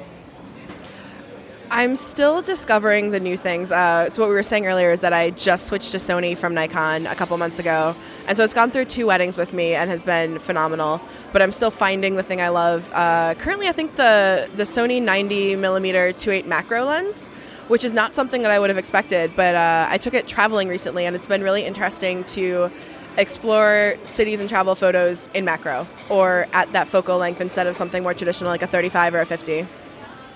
I'm 1.77 1.97
still 1.97 2.41
discovering 2.41 3.11
the 3.11 3.19
new 3.19 3.37
things. 3.37 3.73
Uh, 3.73 4.09
so 4.09 4.23
what 4.23 4.29
we 4.29 4.37
were 4.37 4.45
saying 4.45 4.65
earlier 4.65 4.93
is 4.93 5.01
that 5.01 5.13
I 5.13 5.31
just 5.31 5.67
switched 5.67 5.91
to 5.91 5.99
Sony 5.99 6.39
from 6.39 6.55
Nikon 6.55 7.09
a 7.09 7.17
couple 7.17 7.37
months 7.37 7.59
ago, 7.59 7.97
and 8.29 8.37
so 8.37 8.45
it's 8.45 8.55
gone 8.55 8.71
through 8.71 8.85
two 8.85 9.09
weddings 9.09 9.37
with 9.37 9.53
me 9.53 9.75
and 9.75 9.91
has 9.91 10.05
been 10.05 10.39
phenomenal. 10.39 11.01
But 11.33 11.43
I'm 11.43 11.51
still 11.51 11.73
finding 11.73 12.15
the 12.15 12.23
thing 12.23 12.41
I 12.41 12.51
love. 12.51 12.89
Uh, 12.95 13.35
currently, 13.35 13.67
I 13.67 13.73
think 13.73 13.97
the 13.97 14.49
the 14.55 14.63
Sony 14.63 15.03
90 15.03 15.57
millimeter 15.57 16.13
2.8 16.13 16.47
macro 16.47 16.85
lens, 16.85 17.27
which 17.67 17.83
is 17.83 17.93
not 17.93 18.15
something 18.15 18.43
that 18.43 18.53
I 18.53 18.61
would 18.61 18.71
have 18.71 18.79
expected. 18.79 19.33
But 19.35 19.57
uh, 19.57 19.89
I 19.91 19.99
took 19.99 20.15
it 20.15 20.29
traveling 20.29 20.69
recently, 20.69 21.07
and 21.07 21.17
it's 21.17 21.27
been 21.27 21.43
really 21.43 21.65
interesting 21.65 22.23
to 22.39 22.71
explore 23.17 23.97
cities 24.05 24.39
and 24.39 24.49
travel 24.49 24.77
photos 24.77 25.29
in 25.35 25.45
macro 25.45 25.89
or 26.09 26.47
at 26.53 26.73
that 26.73 26.87
focal 26.87 27.19
length 27.19 27.41
instead 27.41 27.67
of 27.67 27.75
something 27.75 28.05
more 28.05 28.15
traditional 28.15 28.51
like 28.51 28.63
a 28.63 28.69
35 28.69 29.15
or 29.15 29.21
a 29.23 29.27
50. 29.27 29.67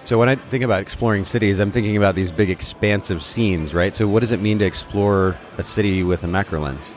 So 0.04 0.18
when 0.18 0.28
I 0.28 0.36
think 0.36 0.64
about 0.64 0.80
exploring 0.80 1.24
cities, 1.24 1.58
I'm 1.58 1.70
thinking 1.70 1.96
about 1.96 2.14
these 2.14 2.32
big 2.32 2.48
expansive 2.48 3.22
scenes, 3.22 3.74
right? 3.74 3.94
So 3.94 4.08
what 4.08 4.20
does 4.20 4.32
it 4.32 4.40
mean 4.40 4.58
to 4.60 4.64
explore 4.64 5.36
a 5.58 5.62
city 5.62 6.02
with 6.02 6.24
a 6.24 6.26
macro 6.26 6.60
lens? 6.60 6.94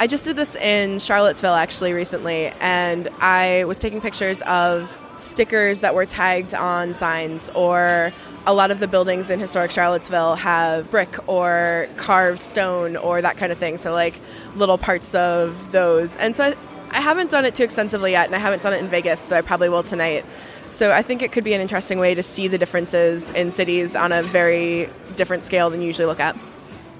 I 0.00 0.08
just 0.08 0.24
did 0.24 0.34
this 0.34 0.56
in 0.56 0.98
Charlottesville 0.98 1.54
actually 1.54 1.92
recently, 1.92 2.46
and 2.60 3.08
I 3.20 3.62
was 3.64 3.78
taking 3.78 4.00
pictures 4.00 4.42
of 4.42 4.98
stickers 5.16 5.80
that 5.80 5.94
were 5.94 6.06
tagged 6.06 6.54
on 6.54 6.92
signs, 6.92 7.50
or 7.54 8.12
a 8.44 8.52
lot 8.52 8.72
of 8.72 8.80
the 8.80 8.88
buildings 8.88 9.30
in 9.30 9.38
historic 9.38 9.70
Charlottesville 9.70 10.34
have 10.34 10.90
brick 10.90 11.28
or 11.28 11.86
carved 11.96 12.42
stone 12.42 12.96
or 12.96 13.22
that 13.22 13.36
kind 13.36 13.52
of 13.52 13.58
thing. 13.58 13.76
So, 13.76 13.92
like 13.92 14.20
little 14.56 14.78
parts 14.78 15.14
of 15.14 15.70
those. 15.70 16.16
And 16.16 16.34
so 16.34 16.46
I, 16.46 16.54
I 16.90 17.00
haven't 17.00 17.30
done 17.30 17.44
it 17.44 17.54
too 17.54 17.62
extensively 17.62 18.10
yet, 18.10 18.26
and 18.26 18.34
I 18.34 18.38
haven't 18.38 18.62
done 18.62 18.72
it 18.72 18.80
in 18.80 18.88
Vegas, 18.88 19.26
though 19.26 19.36
I 19.36 19.42
probably 19.42 19.68
will 19.68 19.84
tonight. 19.84 20.26
So 20.72 20.90
I 20.90 21.02
think 21.02 21.20
it 21.20 21.32
could 21.32 21.44
be 21.44 21.52
an 21.52 21.60
interesting 21.60 21.98
way 21.98 22.14
to 22.14 22.22
see 22.22 22.48
the 22.48 22.56
differences 22.56 23.30
in 23.30 23.50
cities 23.50 23.94
on 23.94 24.10
a 24.10 24.22
very 24.22 24.88
different 25.16 25.44
scale 25.44 25.68
than 25.68 25.82
you 25.82 25.86
usually 25.86 26.06
look 26.06 26.18
at. 26.18 26.34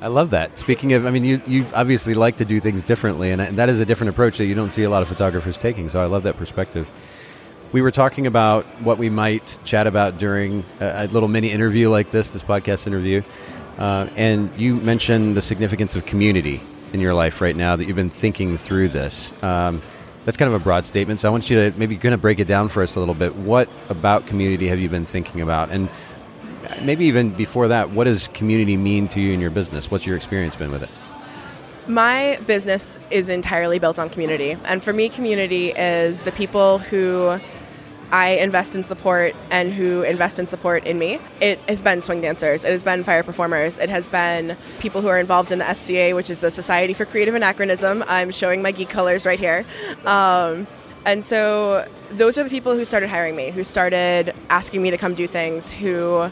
I 0.02 0.08
love 0.08 0.30
that. 0.30 0.58
Speaking 0.58 0.92
of, 0.92 1.06
I 1.06 1.10
mean, 1.10 1.24
you, 1.24 1.40
you 1.46 1.64
obviously 1.74 2.12
like 2.12 2.36
to 2.36 2.44
do 2.44 2.60
things 2.60 2.82
differently, 2.82 3.30
and 3.30 3.40
that 3.56 3.70
is 3.70 3.80
a 3.80 3.86
different 3.86 4.10
approach 4.10 4.36
that 4.36 4.44
you 4.44 4.54
don't 4.54 4.68
see 4.68 4.82
a 4.82 4.90
lot 4.90 5.00
of 5.00 5.08
photographers 5.08 5.56
taking. 5.56 5.88
So 5.88 6.02
I 6.02 6.04
love 6.04 6.24
that 6.24 6.36
perspective. 6.36 6.90
We 7.72 7.80
were 7.80 7.90
talking 7.90 8.26
about 8.26 8.66
what 8.82 8.98
we 8.98 9.08
might 9.08 9.58
chat 9.64 9.86
about 9.86 10.18
during 10.18 10.66
a, 10.78 11.04
a 11.04 11.06
little 11.06 11.28
mini 11.28 11.50
interview 11.50 11.88
like 11.88 12.10
this, 12.10 12.28
this 12.28 12.42
podcast 12.42 12.86
interview, 12.86 13.22
uh, 13.78 14.06
and 14.16 14.54
you 14.58 14.74
mentioned 14.74 15.34
the 15.34 15.42
significance 15.42 15.96
of 15.96 16.04
community 16.04 16.60
in 16.92 17.00
your 17.00 17.14
life 17.14 17.40
right 17.40 17.56
now 17.56 17.76
that 17.76 17.86
you've 17.86 17.96
been 17.96 18.10
thinking 18.10 18.58
through 18.58 18.90
this. 18.90 19.32
Um, 19.42 19.80
that's 20.24 20.36
kind 20.36 20.52
of 20.52 20.60
a 20.60 20.62
broad 20.62 20.86
statement. 20.86 21.20
So 21.20 21.28
I 21.28 21.30
want 21.30 21.50
you 21.50 21.70
to 21.70 21.78
maybe 21.78 21.96
kind 21.96 22.14
of 22.14 22.20
break 22.20 22.38
it 22.38 22.46
down 22.46 22.68
for 22.68 22.82
us 22.82 22.96
a 22.96 23.00
little 23.00 23.14
bit. 23.14 23.34
What 23.36 23.68
about 23.88 24.26
community 24.26 24.68
have 24.68 24.78
you 24.78 24.88
been 24.88 25.04
thinking 25.04 25.40
about? 25.40 25.70
And 25.70 25.88
maybe 26.82 27.06
even 27.06 27.30
before 27.30 27.68
that, 27.68 27.90
what 27.90 28.04
does 28.04 28.28
community 28.28 28.76
mean 28.76 29.08
to 29.08 29.20
you 29.20 29.32
in 29.32 29.40
your 29.40 29.50
business? 29.50 29.90
What's 29.90 30.06
your 30.06 30.16
experience 30.16 30.56
been 30.56 30.70
with 30.70 30.82
it? 30.82 30.90
My 31.88 32.38
business 32.46 32.98
is 33.10 33.28
entirely 33.28 33.80
built 33.80 33.98
on 33.98 34.08
community. 34.08 34.56
And 34.66 34.82
for 34.82 34.92
me, 34.92 35.08
community 35.08 35.70
is 35.70 36.22
the 36.22 36.30
people 36.30 36.78
who 36.78 37.40
I 38.12 38.32
invest 38.32 38.74
in 38.74 38.82
support 38.82 39.34
and 39.50 39.72
who 39.72 40.02
invest 40.02 40.38
in 40.38 40.46
support 40.46 40.84
in 40.84 40.98
me. 40.98 41.18
It 41.40 41.58
has 41.66 41.80
been 41.80 42.02
swing 42.02 42.20
dancers, 42.20 42.62
it 42.62 42.70
has 42.70 42.84
been 42.84 43.04
fire 43.04 43.22
performers, 43.22 43.78
it 43.78 43.88
has 43.88 44.06
been 44.06 44.54
people 44.80 45.00
who 45.00 45.08
are 45.08 45.18
involved 45.18 45.50
in 45.50 45.60
the 45.60 45.72
SCA, 45.72 46.14
which 46.14 46.28
is 46.28 46.40
the 46.40 46.50
Society 46.50 46.92
for 46.92 47.06
Creative 47.06 47.34
Anachronism. 47.34 48.04
I'm 48.06 48.30
showing 48.30 48.60
my 48.60 48.70
geek 48.70 48.90
colors 48.90 49.24
right 49.24 49.40
here. 49.40 49.64
Um, 50.04 50.66
and 51.06 51.24
so 51.24 51.88
those 52.10 52.36
are 52.36 52.44
the 52.44 52.50
people 52.50 52.74
who 52.74 52.84
started 52.84 53.08
hiring 53.08 53.34
me, 53.34 53.50
who 53.50 53.64
started 53.64 54.34
asking 54.50 54.82
me 54.82 54.90
to 54.90 54.98
come 54.98 55.14
do 55.14 55.26
things, 55.26 55.72
who 55.72 56.30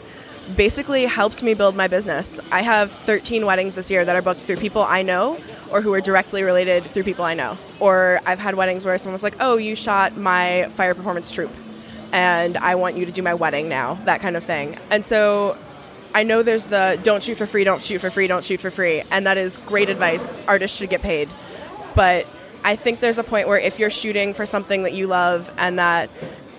basically 0.55 1.05
helped 1.05 1.41
me 1.41 1.55
build 1.55 1.75
my 1.75 1.87
business. 1.87 2.39
I 2.51 2.61
have 2.61 2.91
13 2.91 3.43
weddings 3.43 3.73
this 3.73 3.89
year 3.89 4.05
that 4.05 4.15
are 4.15 4.21
booked 4.21 4.41
through 4.41 4.57
people 4.57 4.83
I 4.83 5.01
know 5.01 5.39
or 5.71 5.81
who 5.81 5.93
are 5.93 6.01
directly 6.01 6.43
related 6.43 6.83
through 6.83 7.03
people 7.03 7.25
I 7.25 7.33
know. 7.33 7.57
Or 7.79 8.19
I've 8.25 8.39
had 8.39 8.53
weddings 8.53 8.85
where 8.85 8.97
someone 8.99 9.13
was 9.13 9.23
like, 9.23 9.37
oh, 9.39 9.57
you 9.57 9.75
shot 9.75 10.15
my 10.15 10.67
fire 10.69 10.93
performance 10.93 11.31
troupe 11.31 11.55
and 12.11 12.57
I 12.57 12.75
want 12.75 12.97
you 12.97 13.05
to 13.05 13.11
do 13.11 13.21
my 13.21 13.33
wedding 13.33 13.69
now, 13.69 13.95
that 14.05 14.21
kind 14.21 14.35
of 14.35 14.43
thing. 14.43 14.77
And 14.89 15.05
so 15.05 15.57
I 16.13 16.23
know 16.23 16.43
there's 16.43 16.67
the 16.67 16.99
don't 17.03 17.23
shoot 17.23 17.37
for 17.37 17.45
free, 17.45 17.63
don't 17.63 17.81
shoot 17.81 17.99
for 17.99 18.09
free, 18.09 18.27
don't 18.27 18.43
shoot 18.43 18.59
for 18.59 18.71
free. 18.71 19.03
And 19.11 19.25
that 19.27 19.37
is 19.37 19.57
great 19.57 19.89
advice. 19.89 20.33
Artists 20.47 20.77
should 20.77 20.89
get 20.89 21.01
paid. 21.01 21.29
But 21.95 22.27
I 22.63 22.75
think 22.75 22.99
there's 22.99 23.17
a 23.17 23.23
point 23.23 23.47
where 23.47 23.57
if 23.57 23.79
you're 23.79 23.89
shooting 23.89 24.33
for 24.33 24.45
something 24.45 24.83
that 24.83 24.93
you 24.93 25.07
love 25.07 25.53
and 25.57 25.79
that 25.79 26.09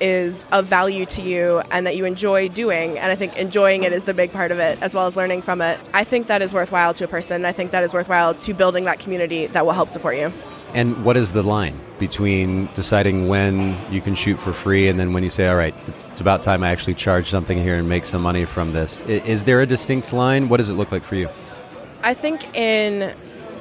is 0.00 0.46
of 0.50 0.66
value 0.66 1.06
to 1.06 1.22
you 1.22 1.62
and 1.70 1.86
that 1.86 1.94
you 1.94 2.04
enjoy 2.04 2.48
doing, 2.48 2.98
and 2.98 3.12
I 3.12 3.14
think 3.14 3.36
enjoying 3.36 3.84
it 3.84 3.92
is 3.92 4.04
the 4.04 4.14
big 4.14 4.32
part 4.32 4.50
of 4.50 4.58
it, 4.58 4.78
as 4.82 4.94
well 4.94 5.06
as 5.06 5.16
learning 5.16 5.42
from 5.42 5.60
it, 5.60 5.78
I 5.94 6.02
think 6.02 6.26
that 6.26 6.42
is 6.42 6.52
worthwhile 6.52 6.92
to 6.94 7.04
a 7.04 7.08
person. 7.08 7.44
I 7.44 7.52
think 7.52 7.70
that 7.70 7.84
is 7.84 7.94
worthwhile 7.94 8.34
to 8.34 8.54
building 8.54 8.84
that 8.86 8.98
community 8.98 9.46
that 9.46 9.64
will 9.64 9.72
help 9.72 9.88
support 9.88 10.16
you. 10.16 10.32
And 10.74 11.04
what 11.04 11.16
is 11.16 11.32
the 11.32 11.42
line 11.42 11.78
between 11.98 12.66
deciding 12.74 13.28
when 13.28 13.76
you 13.90 14.00
can 14.00 14.14
shoot 14.14 14.38
for 14.38 14.52
free 14.52 14.88
and 14.88 14.98
then 14.98 15.12
when 15.12 15.22
you 15.22 15.30
say, 15.30 15.48
all 15.48 15.56
right, 15.56 15.74
it's, 15.86 16.20
about 16.20 16.42
time 16.42 16.62
I 16.62 16.70
actually 16.70 16.94
charge 16.94 17.28
something 17.28 17.58
here 17.58 17.74
and 17.74 17.88
make 17.88 18.04
some 18.04 18.22
money 18.22 18.44
from 18.44 18.72
this? 18.72 19.02
Is 19.02 19.44
there 19.44 19.60
a 19.60 19.66
distinct 19.66 20.12
line? 20.12 20.48
What 20.48 20.56
does 20.56 20.68
it 20.68 20.74
look 20.74 20.90
like 20.90 21.04
for 21.04 21.16
you? 21.16 21.28
I 22.02 22.14
think 22.14 22.56
in 22.56 23.14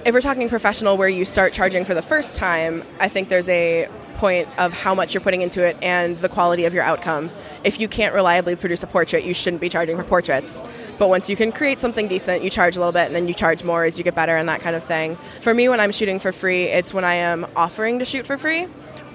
if 0.06 0.14
we're 0.14 0.22
talking 0.22 0.50
professional 0.50 0.98
where 0.98 1.10
you 1.10 1.26
start 1.26 1.54
charging 1.54 1.86
for 1.86 1.94
the 1.94 2.02
first 2.02 2.36
time, 2.36 2.84
I 3.00 3.08
think 3.08 3.30
there's 3.30 3.50
a 3.50 3.88
point 4.22 4.48
of 4.60 4.72
how 4.72 4.94
much 4.94 5.16
you're 5.16 5.22
putting 5.22 5.42
into 5.42 5.66
it 5.66 5.76
and 5.82 6.16
the 6.20 6.30
quality 6.30 6.66
of 6.66 6.76
your 6.76 6.84
outcome. 6.84 7.32
If 7.64 7.80
you 7.80 7.88
can't 7.88 8.14
reliably 8.14 8.56
produce 8.56 8.84
a 8.84 8.88
portrait, 8.88 9.24
you 9.24 9.34
shouldn't 9.34 9.62
be 9.62 9.68
charging 9.68 9.98
for 9.98 10.04
portraits. 10.04 10.64
But 11.00 11.10
once 11.10 11.28
you 11.28 11.36
can 11.36 11.52
create 11.52 11.82
something 11.82 12.08
decent, 12.08 12.44
you 12.44 12.52
charge 12.52 12.76
a 12.76 12.80
little 12.80 12.94
bit 12.94 13.08
and 13.08 13.16
then 13.16 13.28
you 13.28 13.34
charge 13.34 13.64
more 13.64 13.84
as 13.84 13.98
you 13.98 14.04
get 14.04 14.14
better 14.14 14.38
and 14.38 14.48
that 14.48 14.62
kind 14.62 14.76
of 14.76 14.84
thing. 14.84 15.16
For 15.40 15.56
me, 15.56 15.70
when 15.70 15.80
I'm 15.80 15.92
shooting 15.92 16.20
for 16.20 16.32
free, 16.32 16.66
it's 16.66 16.94
when 16.94 17.04
I 17.04 17.16
am 17.16 17.48
offering 17.56 17.98
to 17.98 18.06
shoot 18.06 18.28
for 18.28 18.38
free 18.38 18.68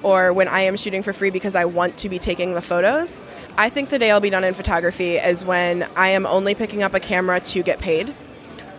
or 0.02 0.32
when 0.32 0.48
I 0.48 0.62
am 0.62 0.76
shooting 0.76 1.04
for 1.04 1.12
free 1.12 1.30
because 1.30 1.54
I 1.54 1.66
want 1.66 1.98
to 1.98 2.08
be 2.08 2.18
taking 2.18 2.54
the 2.54 2.62
photos. 2.62 3.24
I 3.56 3.70
think 3.70 3.90
the 3.90 4.00
day 4.00 4.10
I'll 4.10 4.20
be 4.20 4.30
done 4.30 4.42
in 4.42 4.54
photography 4.54 5.18
is 5.18 5.46
when 5.46 5.84
I 5.94 6.08
am 6.08 6.26
only 6.26 6.56
picking 6.56 6.82
up 6.82 6.94
a 6.94 7.00
camera 7.00 7.38
to 7.38 7.62
get 7.62 7.78
paid 7.78 8.12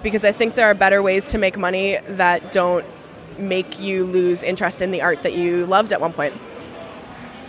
because 0.04 0.26
I 0.26 0.34
think 0.34 0.56
there 0.56 0.68
are 0.68 0.74
better 0.76 1.02
ways 1.02 1.28
to 1.28 1.38
make 1.38 1.58
money 1.58 2.00
that 2.06 2.52
don't 2.52 2.86
make 3.40 3.80
you 3.80 4.06
lose 4.06 4.44
interest 4.44 4.82
in 4.82 4.92
the 4.92 5.02
art 5.02 5.24
that 5.24 5.34
you 5.34 5.66
loved 5.66 5.92
at 5.94 6.02
one 6.02 6.14
point. 6.14 6.34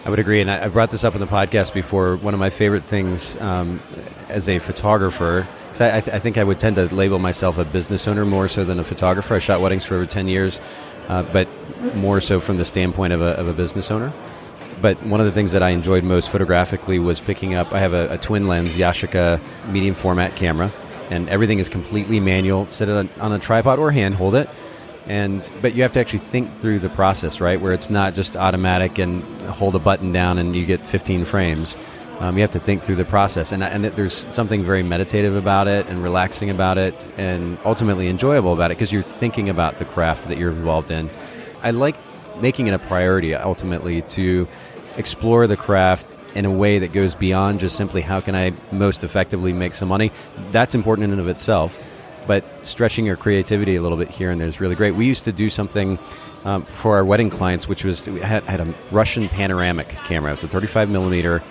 I 0.05 0.11
would 0.11 0.19
agree, 0.21 0.41
and 0.41 0.51
I, 0.51 0.69
brought 0.69 0.91
this 0.91 1.05
up 1.05 1.15
in 1.15 1.21
the 1.21 1.27
podcast 1.27 1.75
before. 1.75 2.17
One 2.17 2.33
of 2.33 2.41
my 2.41 2.51
favorite 2.51 2.85
things 2.85 3.37
um, 3.43 3.81
as 4.29 4.49
a 4.49 4.59
photographer, 4.59 5.47
I, 5.79 5.99
I, 5.99 6.01
th- 6.01 6.17
I, 6.17 6.19
think 6.19 6.39
I 6.39 6.45
would 6.45 6.59
tend 6.59 6.77
to 6.77 6.87
label 6.95 7.19
myself 7.19 7.59
a 7.59 7.65
business 7.65 8.09
owner 8.09 8.25
more 8.25 8.49
so 8.49 8.65
than 8.65 8.79
a 8.79 8.85
photographer. 8.85 9.35
I 9.35 9.39
shot 9.39 9.61
weddings 9.61 9.85
for 9.85 9.97
over 9.97 10.07
ten 10.07 10.27
years, 10.27 10.61
uh, 11.09 11.25
but 11.25 11.47
more 11.95 12.21
so 12.21 12.41
from 12.41 12.57
the 12.57 12.65
standpoint 12.65 13.13
of 13.13 13.21
a, 13.21 13.39
of 13.39 13.49
a 13.49 13.53
business 13.53 13.91
owner. 13.91 14.13
But 14.81 14.97
one 15.03 15.21
of 15.21 15.27
the 15.27 15.33
things 15.33 15.53
that 15.53 15.63
I 15.63 15.71
enjoyed 15.71 16.05
most 16.05 16.31
photographically 16.31 16.99
was 16.99 17.21
picking 17.21 17.55
up. 17.55 17.75
I 17.75 17.81
have 17.81 17.93
a, 17.93 18.15
a 18.15 18.19
twin 18.19 18.47
lens 18.47 18.79
Yashica 18.79 19.41
medium 19.71 19.95
format 19.95 20.37
camera, 20.37 20.73
and 21.11 21.29
everything 21.29 21.59
is 21.59 21.69
completely 21.69 22.19
manual. 22.19 22.67
Set 22.69 22.89
it 22.89 22.95
on, 22.95 23.11
on 23.21 23.33
a 23.33 23.39
tripod 23.39 23.79
or 23.79 23.91
hand 23.91 24.15
hold 24.15 24.37
it 24.37 24.49
and 25.07 25.51
but 25.63 25.75
you 25.75 25.83
have 25.83 25.93
to 25.93 26.01
actually 26.01 26.21
think 26.21 26.55
through 26.57 26.79
the 26.79 26.89
process 26.89 27.41
right? 27.41 27.61
Where 27.61 27.73
it's 27.73 27.91
not 27.91 28.15
just 28.15 28.37
automatic 28.37 28.99
and 28.99 29.23
hold 29.49 29.75
a 29.75 29.79
button 29.79 30.13
down 30.13 30.39
and 30.39 30.55
you 30.55 30.67
get 30.67 30.81
15 30.87 31.25
frames. 31.25 31.79
Um, 32.21 32.37
you 32.37 32.43
have 32.43 32.51
to 32.53 32.59
think 32.59 32.83
through 32.83 32.97
the 32.97 33.05
process. 33.05 33.53
And, 33.53 33.63
and 33.63 33.85
there's 33.85 34.27
something 34.35 34.65
very 34.65 34.83
meditative 34.83 35.37
about 35.37 35.69
it 35.69 35.87
and 35.87 36.03
relaxing 36.03 36.51
about 36.51 36.77
it 36.77 37.07
and 37.17 37.57
ultimately 37.65 38.09
enjoyable 38.09 38.53
about 38.53 38.73
it 38.73 38.75
because 38.77 38.93
you're 38.93 39.03
thinking 39.03 39.49
about 39.49 39.79
the 39.79 39.85
craft 39.85 40.27
that 40.29 40.37
you're 40.37 40.51
involved 40.51 40.91
in. 40.91 41.11
I 41.63 41.71
like 41.71 41.95
making 42.41 42.67
it 42.67 42.75
a 42.75 42.79
priority 42.79 43.37
ultimately 43.37 44.03
to 44.03 44.49
explore 44.97 45.47
the 45.47 45.57
craft 45.57 46.17
in 46.35 46.45
a 46.45 46.51
way 46.51 46.81
that 46.81 46.93
goes 46.93 47.15
beyond 47.15 47.61
just 47.61 47.77
simply 47.77 48.01
how 48.01 48.21
can 48.21 48.35
i 48.35 48.53
most 48.73 49.05
effectively 49.05 49.53
make 49.53 49.75
some 49.75 49.89
money. 49.89 50.11
That's 50.51 50.75
important 50.75 51.05
in 51.05 51.13
and 51.13 51.21
of 51.21 51.29
itself 51.29 51.79
but 52.29 52.45
stretching 52.65 53.07
your 53.07 53.17
creativity 53.17 53.75
a 53.75 53.83
little 53.83 53.99
bit 53.99 54.11
here 54.11 54.31
and 54.31 54.41
there 54.41 54.47
is 54.47 54.61
really 54.61 54.77
great. 54.77 54.95
We 54.95 55.07
used 55.07 55.25
to 55.25 55.33
do 55.33 55.51
something 55.51 55.99
um, 56.45 56.63
for 56.67 56.95
our 56.95 57.05
wedding 57.05 57.31
clients, 57.31 57.67
which 57.67 57.85
was 57.85 58.09
we 58.09 58.21
had, 58.21 58.45
had, 58.45 58.61
a 58.61 58.73
Russian 58.93 59.29
panoramic 59.29 59.89
camera. 59.89 60.31
It 60.31 60.35
was 60.35 60.45
a 60.45 60.49
35 60.49 60.91
millimeter 60.91 61.43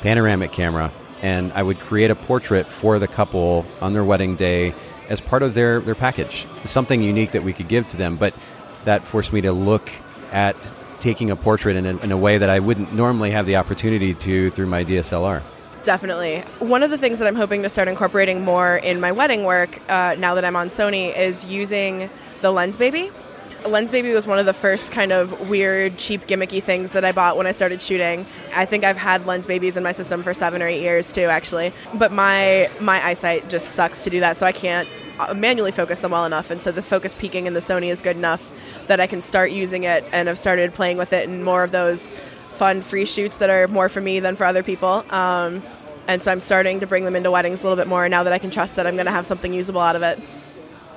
panoramic 0.00 0.52
camera, 0.52 0.92
and 1.20 1.52
I 1.52 1.62
would 1.62 1.78
create 1.80 2.10
a 2.10 2.14
portrait 2.14 2.66
for 2.66 2.98
the 2.98 3.08
couple 3.08 3.66
on 3.82 3.92
their 3.92 4.04
wedding 4.04 4.36
day 4.36 4.72
as 5.10 5.20
part 5.20 5.42
of 5.42 5.52
their, 5.52 5.80
their 5.80 5.96
package. 5.96 6.46
Something 6.64 7.02
unique 7.02 7.32
that 7.32 7.42
we 7.42 7.52
could 7.52 7.68
give 7.68 7.88
to 7.88 7.96
them, 7.96 8.16
but 8.16 8.32
that 8.84 9.04
forced 9.04 9.32
me 9.32 9.42
to 9.42 9.52
look 9.52 9.90
at 10.32 10.56
taking 11.00 11.30
a 11.30 11.36
portrait 11.36 11.76
in 11.76 11.86
a, 11.86 11.96
in 11.98 12.12
a 12.12 12.16
way 12.16 12.38
that 12.38 12.48
I 12.48 12.60
wouldn't 12.60 12.94
normally 12.94 13.32
have 13.32 13.46
the 13.46 13.56
opportunity 13.56 14.14
to 14.14 14.50
through 14.50 14.66
my 14.66 14.84
DSLR. 14.84 15.42
Definitely. 15.82 16.40
One 16.58 16.82
of 16.82 16.90
the 16.90 16.98
things 16.98 17.20
that 17.20 17.28
I'm 17.28 17.36
hoping 17.36 17.62
to 17.62 17.68
start 17.68 17.88
incorporating 17.88 18.44
more 18.44 18.76
in 18.76 19.00
my 19.00 19.12
wedding 19.12 19.44
work 19.44 19.80
uh, 19.90 20.14
now 20.18 20.34
that 20.34 20.44
I'm 20.44 20.56
on 20.56 20.68
Sony 20.68 21.16
is 21.16 21.50
using 21.50 22.10
the 22.42 22.48
Lensbaby. 22.48 23.10
Lens 23.66 23.90
Baby 23.90 24.12
was 24.14 24.26
one 24.26 24.38
of 24.38 24.46
the 24.46 24.54
first 24.54 24.90
kind 24.92 25.12
of 25.12 25.50
weird, 25.50 25.98
cheap, 25.98 26.26
gimmicky 26.26 26.62
things 26.62 26.92
that 26.92 27.04
I 27.04 27.12
bought 27.12 27.36
when 27.36 27.46
I 27.46 27.52
started 27.52 27.82
shooting. 27.82 28.24
I 28.54 28.64
think 28.64 28.84
I've 28.84 28.96
had 28.96 29.22
Lensbabies 29.24 29.76
in 29.76 29.82
my 29.82 29.92
system 29.92 30.22
for 30.22 30.32
seven 30.32 30.62
or 30.62 30.66
eight 30.66 30.80
years 30.80 31.12
too, 31.12 31.24
actually. 31.24 31.72
But 31.94 32.10
my 32.10 32.70
my 32.80 33.04
eyesight 33.04 33.50
just 33.50 33.70
sucks 33.72 34.04
to 34.04 34.10
do 34.10 34.20
that, 34.20 34.38
so 34.38 34.46
I 34.46 34.52
can't 34.52 34.88
uh, 35.18 35.34
manually 35.34 35.72
focus 35.72 36.00
them 36.00 36.12
well 36.12 36.24
enough. 36.24 36.50
And 36.50 36.60
so 36.60 36.72
the 36.72 36.82
focus 36.82 37.14
peaking 37.14 37.46
in 37.46 37.52
the 37.52 37.60
Sony 37.60 37.90
is 37.90 38.00
good 38.00 38.16
enough 38.16 38.50
that 38.86 39.00
I 39.00 39.06
can 39.06 39.20
start 39.20 39.50
using 39.50 39.84
it 39.84 40.04
and 40.12 40.28
I've 40.28 40.38
started 40.38 40.72
playing 40.72 40.96
with 40.96 41.12
it 41.12 41.28
in 41.28 41.42
more 41.42 41.62
of 41.62 41.70
those 41.70 42.10
fun 42.60 42.82
free 42.82 43.06
shoots 43.06 43.38
that 43.38 43.48
are 43.48 43.68
more 43.68 43.88
for 43.88 44.02
me 44.02 44.20
than 44.20 44.36
for 44.36 44.44
other 44.44 44.62
people. 44.62 45.02
Um, 45.08 45.62
and 46.06 46.20
so 46.20 46.30
I'm 46.30 46.40
starting 46.40 46.80
to 46.80 46.86
bring 46.86 47.06
them 47.06 47.16
into 47.16 47.30
weddings 47.30 47.62
a 47.62 47.64
little 47.64 47.82
bit 47.82 47.88
more 47.88 48.06
now 48.06 48.22
that 48.24 48.34
I 48.34 48.38
can 48.38 48.50
trust 48.50 48.76
that 48.76 48.86
I'm 48.86 48.96
going 48.96 49.06
to 49.06 49.12
have 49.12 49.24
something 49.24 49.54
usable 49.54 49.80
out 49.80 49.96
of 49.96 50.02
it. 50.02 50.20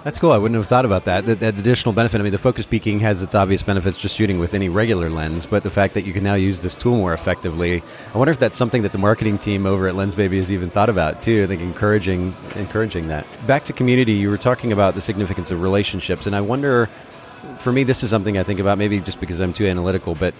That's 0.03 0.19
cool. 0.19 0.33
I 0.33 0.37
wouldn't 0.37 0.57
have 0.57 0.67
thought 0.67 0.83
about 0.83 1.05
that. 1.05 1.25
that. 1.25 1.39
that. 1.39 1.57
additional 1.57 1.93
benefit. 1.93 2.19
I 2.19 2.23
mean, 2.25 2.33
the 2.33 2.37
focus 2.37 2.65
peaking 2.65 2.99
has 2.99 3.21
its 3.21 3.33
obvious 3.33 3.63
benefits 3.63 3.97
just 3.97 4.17
shooting 4.17 4.39
with 4.39 4.53
any 4.53 4.67
regular 4.67 5.09
lens, 5.09 5.45
but 5.45 5.63
the 5.63 5.69
fact 5.69 5.93
that 5.93 6.05
you 6.05 6.11
can 6.11 6.21
now 6.21 6.33
use 6.33 6.61
this 6.61 6.75
tool 6.75 6.97
more 6.97 7.13
effectively, 7.13 7.81
I 8.13 8.17
wonder 8.17 8.33
if 8.33 8.39
that's 8.39 8.57
something 8.57 8.81
that 8.81 8.91
the 8.91 8.97
marketing 8.97 9.37
team 9.37 9.65
over 9.65 9.87
at 9.87 9.93
LensBaby 9.93 10.35
has 10.35 10.51
even 10.51 10.69
thought 10.69 10.89
about 10.89 11.21
too. 11.21 11.43
I 11.43 11.47
think 11.47 11.61
encouraging 11.61 12.35
encouraging 12.55 13.07
that. 13.07 13.25
Back 13.47 13.63
to 13.65 13.73
community, 13.73 14.11
you 14.11 14.29
were 14.29 14.37
talking 14.37 14.73
about 14.73 14.95
the 14.95 15.01
significance 15.01 15.49
of 15.49 15.61
relationships, 15.61 16.27
and 16.27 16.35
I 16.35 16.41
wonder. 16.41 16.89
For 17.57 17.73
me, 17.73 17.83
this 17.83 18.03
is 18.03 18.09
something 18.09 18.37
I 18.37 18.43
think 18.43 18.59
about 18.59 18.77
maybe 18.77 18.99
just 18.99 19.19
because 19.19 19.39
I'm 19.41 19.53
too 19.53 19.67
analytical, 19.67 20.15
but 20.15 20.33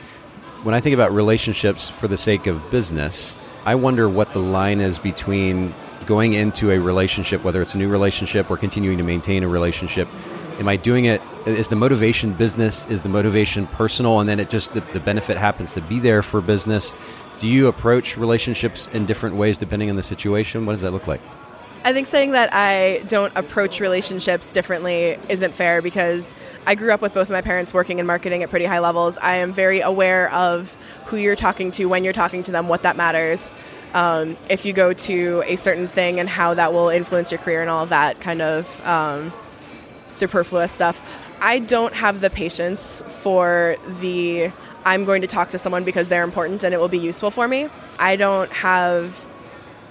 when 0.63 0.73
I 0.73 0.79
think 0.79 0.93
about 0.93 1.13
relationships 1.13 1.89
for 1.89 2.07
the 2.07 2.15
sake 2.15 2.47
of 2.47 2.71
business, 2.71 3.35
I 3.65 3.75
wonder 3.75 4.07
what 4.07 4.31
the 4.31 4.39
line 4.39 4.79
is 4.79 4.97
between 4.97 5.73
going 6.05 6.33
into 6.33 6.71
a 6.71 6.79
relationship, 6.79 7.43
whether 7.43 7.61
it's 7.61 7.75
a 7.75 7.77
new 7.77 7.89
relationship 7.89 8.49
or 8.49 8.55
continuing 8.55 8.97
to 8.97 9.03
maintain 9.03 9.43
a 9.43 9.47
relationship. 9.47 10.07
Am 10.59 10.69
I 10.69 10.77
doing 10.77 11.05
it? 11.05 11.21
Is 11.45 11.67
the 11.67 11.75
motivation 11.75 12.33
business? 12.33 12.85
Is 12.87 13.03
the 13.03 13.09
motivation 13.09 13.67
personal? 13.67 14.21
And 14.21 14.29
then 14.29 14.39
it 14.39 14.49
just, 14.49 14.73
the, 14.73 14.79
the 14.79 15.01
benefit 15.01 15.35
happens 15.35 15.73
to 15.73 15.81
be 15.81 15.99
there 15.99 16.23
for 16.23 16.39
business. 16.39 16.95
Do 17.39 17.49
you 17.49 17.67
approach 17.67 18.15
relationships 18.17 18.87
in 18.87 19.05
different 19.05 19.35
ways 19.35 19.57
depending 19.57 19.89
on 19.89 19.97
the 19.97 20.03
situation? 20.03 20.65
What 20.65 20.73
does 20.73 20.81
that 20.81 20.91
look 20.91 21.07
like? 21.07 21.21
I 21.85 21.91
think 21.91 22.07
saying 22.07 22.31
that 22.31 22.53
I 22.53 23.03
don't 23.09 23.35
approach 23.35 23.81
relationships 23.81 24.53
differently 24.53 25.17
isn't 25.27 25.53
fair 25.53 25.81
because 25.81 26.33
I 26.65 26.75
grew 26.75 26.93
up 26.93 27.01
with 27.01 27.13
both 27.13 27.27
of 27.27 27.31
my 27.31 27.41
parents 27.41 27.73
working 27.73 27.99
in 27.99 28.05
marketing 28.05 28.41
at 28.41 28.49
pretty 28.49 28.63
high 28.63 28.79
levels. 28.79 29.17
I 29.17 29.35
am 29.35 29.51
very 29.51 29.81
aware 29.81 30.31
of 30.33 30.77
who 31.07 31.17
you're 31.17 31.35
talking 31.35 31.71
to, 31.71 31.85
when 31.85 32.05
you're 32.05 32.13
talking 32.13 32.41
to 32.43 32.53
them, 32.53 32.69
what 32.69 32.83
that 32.83 32.95
matters. 32.95 33.53
Um, 33.93 34.37
if 34.49 34.65
you 34.65 34.71
go 34.71 34.93
to 34.93 35.43
a 35.45 35.57
certain 35.57 35.87
thing 35.87 36.21
and 36.21 36.29
how 36.29 36.53
that 36.53 36.71
will 36.71 36.87
influence 36.87 37.33
your 37.33 37.39
career 37.39 37.59
and 37.61 37.69
all 37.69 37.85
that 37.87 38.21
kind 38.21 38.41
of 38.41 38.85
um, 38.87 39.33
superfluous 40.07 40.71
stuff. 40.71 41.01
I 41.41 41.59
don't 41.59 41.93
have 41.93 42.21
the 42.21 42.29
patience 42.29 43.03
for 43.05 43.75
the 43.99 44.53
I'm 44.85 45.03
going 45.03 45.21
to 45.21 45.27
talk 45.27 45.49
to 45.49 45.57
someone 45.57 45.83
because 45.83 46.07
they're 46.07 46.23
important 46.23 46.63
and 46.63 46.73
it 46.73 46.79
will 46.79 46.87
be 46.87 46.99
useful 46.99 47.29
for 47.29 47.45
me. 47.45 47.67
I 47.99 48.15
don't 48.15 48.51
have 48.53 49.27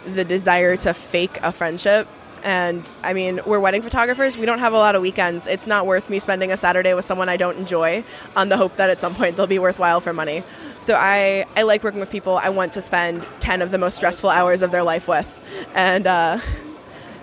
the 0.06 0.25
desire 0.25 0.76
to 0.78 0.94
fake 0.94 1.38
a 1.42 1.52
friendship. 1.52 2.09
And 2.44 2.85
I 3.04 3.12
mean, 3.12 3.40
we're 3.47 3.61
wedding 3.61 3.82
photographers. 3.82 4.37
We 4.37 4.47
don't 4.47 4.59
have 4.59 4.73
a 4.73 4.76
lot 4.76 4.94
of 4.94 5.02
weekends. 5.02 5.47
It's 5.47 5.66
not 5.66 5.87
worth 5.87 6.11
me 6.11 6.18
spending 6.18 6.50
a 6.50 6.56
Saturday 6.56 6.92
with 6.92 7.04
someone 7.04 7.28
I 7.28 7.37
don't 7.37 7.56
enjoy 7.56 8.04
on 8.35 8.49
the 8.49 8.56
hope 8.56 8.76
that 8.76 8.90
at 8.90 8.99
some 8.99 9.14
point 9.14 9.37
they'll 9.37 9.47
be 9.47 9.61
worthwhile 9.61 10.00
for 10.00 10.12
money. 10.12 10.42
So 10.76 10.97
I, 10.97 11.47
I 11.56 11.62
like 11.62 11.85
working 11.85 12.00
with 12.00 12.11
people 12.11 12.38
I 12.42 12.49
want 12.49 12.73
to 12.73 12.82
spend 12.82 13.25
10 13.40 13.62
of 13.62 13.71
the 13.71 13.78
most 13.78 13.94
stressful 13.94 14.28
hours 14.28 14.62
of 14.62 14.73
their 14.73 14.82
life 14.82 15.06
with. 15.06 15.68
And 15.75 16.06
uh, 16.06 16.40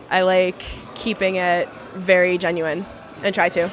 I 0.10 0.22
like 0.22 0.64
keeping 0.96 1.36
it 1.36 1.68
very 1.96 2.38
genuine 2.38 2.86
and 3.24 3.36
try 3.36 3.50
to. 3.50 3.70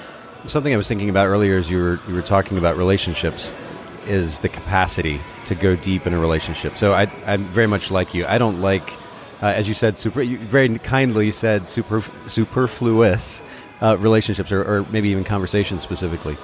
Something 0.46 0.74
I 0.74 0.76
was 0.76 0.88
thinking 0.88 1.10
about 1.10 1.26
earlier 1.26 1.56
as 1.56 1.70
you 1.70 1.78
were, 1.78 2.00
you 2.08 2.14
were 2.14 2.22
talking 2.22 2.58
about 2.58 2.76
relationships 2.76 3.54
is 4.06 4.40
the 4.40 4.48
capacity 4.48 5.20
to 5.46 5.54
go 5.54 5.76
deep 5.76 6.06
in 6.06 6.12
a 6.12 6.18
relationship. 6.18 6.76
So 6.76 6.92
I, 6.92 7.10
I'm 7.26 7.42
very 7.44 7.66
much 7.66 7.90
like 7.90 8.14
you. 8.14 8.26
I 8.26 8.38
don't 8.38 8.60
like, 8.60 8.92
uh, 9.42 9.46
as 9.46 9.68
you 9.68 9.74
said, 9.74 9.96
super. 9.96 10.22
You 10.22 10.38
very 10.38 10.78
kindly 10.78 11.32
said 11.32 11.68
super 11.68 12.02
superfluous 12.26 13.42
uh, 13.80 13.96
relationships, 13.98 14.52
or, 14.52 14.62
or 14.62 14.86
maybe 14.90 15.10
even 15.10 15.24
conversations 15.24 15.82
specifically. 15.82 16.36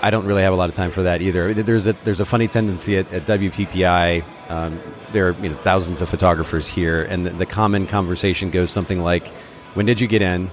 I 0.00 0.10
don't 0.10 0.26
really 0.26 0.42
have 0.42 0.52
a 0.52 0.56
lot 0.56 0.68
of 0.68 0.76
time 0.76 0.92
for 0.92 1.02
that 1.04 1.22
either. 1.22 1.52
There's 1.54 1.86
a 1.86 1.92
there's 1.92 2.20
a 2.20 2.24
funny 2.24 2.46
tendency 2.48 2.98
at, 2.98 3.12
at 3.12 3.22
WPPI. 3.26 4.24
Um, 4.50 4.78
there 5.12 5.28
are 5.28 5.32
you 5.42 5.48
know 5.48 5.56
thousands 5.56 6.02
of 6.02 6.08
photographers 6.08 6.68
here, 6.68 7.02
and 7.02 7.26
the, 7.26 7.30
the 7.30 7.46
common 7.46 7.86
conversation 7.86 8.50
goes 8.50 8.70
something 8.70 9.02
like, 9.02 9.26
"When 9.74 9.86
did 9.86 10.00
you 10.00 10.06
get 10.06 10.22
in?" 10.22 10.50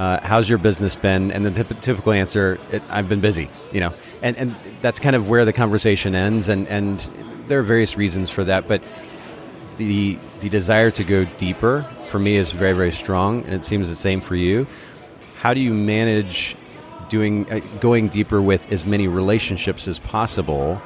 Uh, 0.00 0.18
how's 0.22 0.48
your 0.48 0.56
business 0.56 0.96
been? 0.96 1.30
And 1.30 1.44
the 1.44 1.62
t- 1.62 1.74
typical 1.82 2.12
answer, 2.12 2.58
I've 2.88 3.10
been 3.10 3.20
busy, 3.20 3.50
you 3.70 3.80
know, 3.80 3.92
and, 4.22 4.34
and 4.38 4.56
that's 4.80 4.98
kind 4.98 5.14
of 5.14 5.28
where 5.28 5.44
the 5.44 5.52
conversation 5.52 6.14
ends. 6.14 6.48
And, 6.48 6.66
and 6.68 6.98
there 7.48 7.60
are 7.60 7.62
various 7.62 7.98
reasons 7.98 8.30
for 8.30 8.42
that, 8.44 8.66
but 8.66 8.82
the, 9.76 10.18
the 10.40 10.48
desire 10.48 10.90
to 10.92 11.04
go 11.04 11.26
deeper 11.36 11.82
for 12.06 12.18
me 12.18 12.36
is 12.36 12.50
very, 12.50 12.72
very 12.72 12.92
strong. 12.92 13.44
And 13.44 13.52
it 13.52 13.62
seems 13.62 13.90
the 13.90 13.96
same 13.96 14.22
for 14.22 14.34
you. 14.34 14.66
How 15.40 15.52
do 15.52 15.60
you 15.60 15.74
manage 15.74 16.56
doing, 17.10 17.52
uh, 17.52 17.60
going 17.80 18.08
deeper 18.08 18.40
with 18.40 18.72
as 18.72 18.86
many 18.86 19.06
relationships 19.06 19.86
as 19.86 19.98
possible 19.98 20.76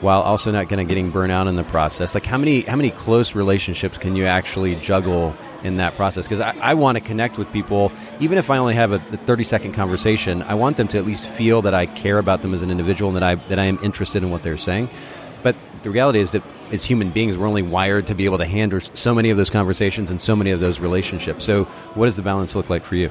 while 0.00 0.22
also 0.22 0.52
not 0.52 0.68
kind 0.68 0.80
of 0.80 0.86
getting 0.86 1.10
burnt 1.10 1.32
out 1.32 1.48
in 1.48 1.56
the 1.56 1.64
process? 1.64 2.14
Like 2.14 2.26
how 2.26 2.38
many, 2.38 2.60
how 2.60 2.76
many 2.76 2.92
close 2.92 3.34
relationships 3.34 3.98
can 3.98 4.14
you 4.14 4.26
actually 4.26 4.76
juggle 4.76 5.36
in 5.64 5.76
that 5.76 5.94
process. 5.96 6.26
Because 6.26 6.40
I, 6.40 6.56
I 6.58 6.74
want 6.74 6.98
to 6.98 7.04
connect 7.04 7.38
with 7.38 7.52
people. 7.52 7.92
Even 8.20 8.38
if 8.38 8.50
I 8.50 8.58
only 8.58 8.74
have 8.74 8.92
a, 8.92 8.96
a 8.96 9.16
30 9.16 9.44
second 9.44 9.72
conversation 9.72 10.42
I 10.42 10.54
want 10.54 10.76
them 10.76 10.88
to 10.88 10.98
at 10.98 11.04
least 11.04 11.28
feel 11.28 11.62
that 11.62 11.74
I 11.74 11.86
care 11.86 12.18
about 12.18 12.42
them 12.42 12.54
as 12.54 12.62
an 12.62 12.70
individual 12.70 13.10
and 13.10 13.16
that 13.16 13.22
I 13.22 13.34
that 13.46 13.58
I 13.58 13.64
am 13.64 13.78
interested 13.82 14.22
in 14.22 14.30
what 14.30 14.42
they're 14.42 14.56
saying. 14.56 14.88
But 15.42 15.56
the 15.82 15.90
reality 15.90 16.20
is 16.20 16.32
that 16.32 16.42
as 16.70 16.84
human 16.84 17.10
beings 17.10 17.36
we're 17.36 17.46
only 17.46 17.62
wired 17.62 18.06
to 18.08 18.14
be 18.14 18.24
able 18.24 18.38
to 18.38 18.46
handle 18.46 18.80
so 18.80 19.14
many 19.14 19.30
of 19.30 19.36
those 19.36 19.50
conversations 19.50 20.10
and 20.10 20.20
so 20.20 20.36
many 20.36 20.50
of 20.50 20.60
those 20.60 20.80
relationships. 20.80 21.44
So 21.44 21.64
what 21.94 22.06
does 22.06 22.16
the 22.16 22.22
balance 22.22 22.54
look 22.54 22.70
like 22.70 22.84
for 22.84 22.96
you 22.96 23.10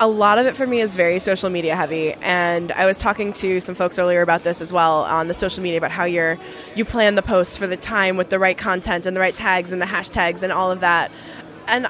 a 0.00 0.06
lot 0.06 0.38
of 0.38 0.46
it 0.46 0.56
for 0.56 0.66
me 0.66 0.80
is 0.80 0.94
very 0.94 1.18
social 1.18 1.50
media 1.50 1.74
heavy 1.74 2.12
and 2.22 2.70
i 2.72 2.84
was 2.86 2.98
talking 2.98 3.32
to 3.32 3.58
some 3.58 3.74
folks 3.74 3.98
earlier 3.98 4.22
about 4.22 4.44
this 4.44 4.60
as 4.60 4.72
well 4.72 5.02
on 5.02 5.26
the 5.26 5.34
social 5.34 5.62
media 5.62 5.78
about 5.78 5.90
how 5.90 6.04
you're 6.04 6.38
you 6.76 6.84
plan 6.84 7.16
the 7.16 7.22
posts 7.22 7.56
for 7.56 7.66
the 7.66 7.76
time 7.76 8.16
with 8.16 8.30
the 8.30 8.38
right 8.38 8.58
content 8.58 9.06
and 9.06 9.16
the 9.16 9.20
right 9.20 9.34
tags 9.34 9.72
and 9.72 9.82
the 9.82 9.86
hashtags 9.86 10.42
and 10.42 10.52
all 10.52 10.70
of 10.70 10.80
that 10.80 11.10
and 11.66 11.86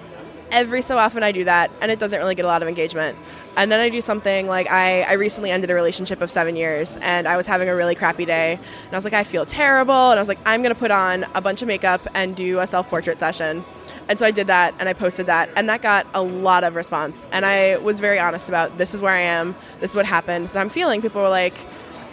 every 0.51 0.83
so 0.83 0.99
often 0.99 1.23
I 1.23 1.33
do 1.33 1.45
that, 1.45 1.71
and 1.81 1.91
it 1.91 1.99
doesn't 1.99 2.19
really 2.19 2.35
get 2.35 2.45
a 2.45 2.49
lot 2.49 2.63
of 2.63 2.69
engagement. 2.69 3.17
And 3.57 3.73
then 3.73 3.81
I 3.81 3.89
do 3.89 4.01
something 4.01 4.47
like 4.47 4.71
I, 4.71 5.03
I 5.03 5.15
recently 5.15 5.51
ended 5.51 5.71
a 5.71 5.75
relationship 5.75 6.21
of 6.21 6.31
seven 6.31 6.55
years 6.55 6.97
and 6.99 7.27
I 7.27 7.37
was 7.37 7.45
having 7.45 7.69
a 7.69 7.75
really 7.75 7.97
crappy 7.97 8.25
day. 8.25 8.53
And 8.53 8.93
I 8.93 8.97
was 8.97 9.05
like, 9.05 9.15
I 9.15 9.25
feel 9.25 9.45
terrible. 9.45 10.11
And 10.11 10.19
I 10.19 10.21
was 10.21 10.29
like, 10.29 10.39
I'm 10.47 10.63
going 10.63 10.73
to 10.73 10.79
put 10.79 10.93
on 10.93 11.25
a 11.35 11.41
bunch 11.41 11.61
of 11.61 11.67
makeup 11.67 12.07
and 12.15 12.37
do 12.37 12.61
a 12.61 12.69
self 12.69 12.89
portrait 12.89 13.19
session. 13.19 13.65
And 14.09 14.19
so 14.19 14.27
I 14.27 14.31
did 14.31 14.47
that 14.47 14.75
and 14.79 14.89
I 14.89 14.93
posted 14.93 15.27
that. 15.27 15.51
And 15.57 15.69
that 15.69 15.83
got 15.83 16.07
a 16.15 16.23
lot 16.23 16.65
of 16.65 16.75
response. 16.75 17.29
And 17.33 17.45
I 17.45 17.77
was 17.79 18.01
very 18.01 18.19
honest 18.19 18.49
about 18.49 18.79
this 18.79 18.95
is 18.95 19.03
where 19.03 19.15
I 19.15 19.21
am, 19.21 19.55
this 19.81 19.91
is 19.91 19.97
what 19.97 20.07
happened. 20.07 20.49
So 20.51 20.61
I'm 20.61 20.69
feeling 20.69 21.03
people 21.03 21.23
were 21.23 21.29
like, 21.29 21.59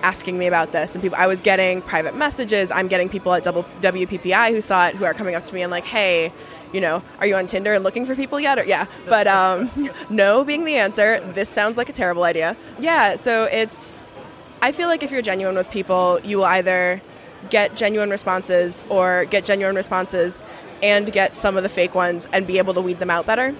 asking 0.01 0.37
me 0.37 0.45
about 0.45 0.71
this 0.71 0.93
and 0.93 1.01
people 1.01 1.17
I 1.17 1.25
was 1.25 1.41
getting 1.41 1.81
private 1.81 2.15
messages 2.15 2.69
I'm 2.69 2.87
getting 2.87 3.09
people 3.09 3.33
at 3.33 3.43
WPPI 3.43 4.51
who 4.51 4.61
saw 4.61 4.89
it 4.89 4.95
who 4.95 5.03
are 5.03 5.15
coming 5.15 5.33
up 5.33 5.45
to 5.45 5.55
me 5.55 5.63
and 5.63 5.71
like 5.71 5.85
hey 5.85 6.31
you 6.75 6.81
know, 6.81 7.01
are 7.19 7.25
you 7.25 7.35
on 7.35 7.47
Tinder 7.47 7.73
and 7.73 7.85
looking 7.85 8.05
for 8.05 8.15
people 8.15 8.37
yet? 8.37 8.59
Or 8.59 8.65
yeah, 8.65 8.85
but 9.07 9.27
um, 9.27 9.71
no 10.09 10.43
being 10.43 10.65
the 10.65 10.75
answer. 10.75 11.21
This 11.21 11.47
sounds 11.47 11.77
like 11.77 11.87
a 11.87 11.93
terrible 11.93 12.23
idea. 12.23 12.57
Yeah, 12.79 13.15
so 13.15 13.45
it's. 13.45 14.05
I 14.61 14.71
feel 14.73 14.89
like 14.89 15.01
if 15.01 15.11
you're 15.11 15.21
genuine 15.21 15.55
with 15.55 15.71
people, 15.71 16.19
you 16.23 16.37
will 16.37 16.45
either 16.45 17.01
get 17.49 17.75
genuine 17.75 18.09
responses 18.09 18.83
or 18.89 19.25
get 19.25 19.45
genuine 19.45 19.75
responses 19.75 20.43
and 20.81 21.11
get 21.11 21.33
some 21.33 21.57
of 21.57 21.63
the 21.63 21.69
fake 21.69 21.95
ones 21.95 22.27
and 22.33 22.45
be 22.45 22.57
able 22.57 22.73
to 22.73 22.81
weed 22.81 22.99
them 22.99 23.09
out 23.09 23.25
better. 23.25 23.55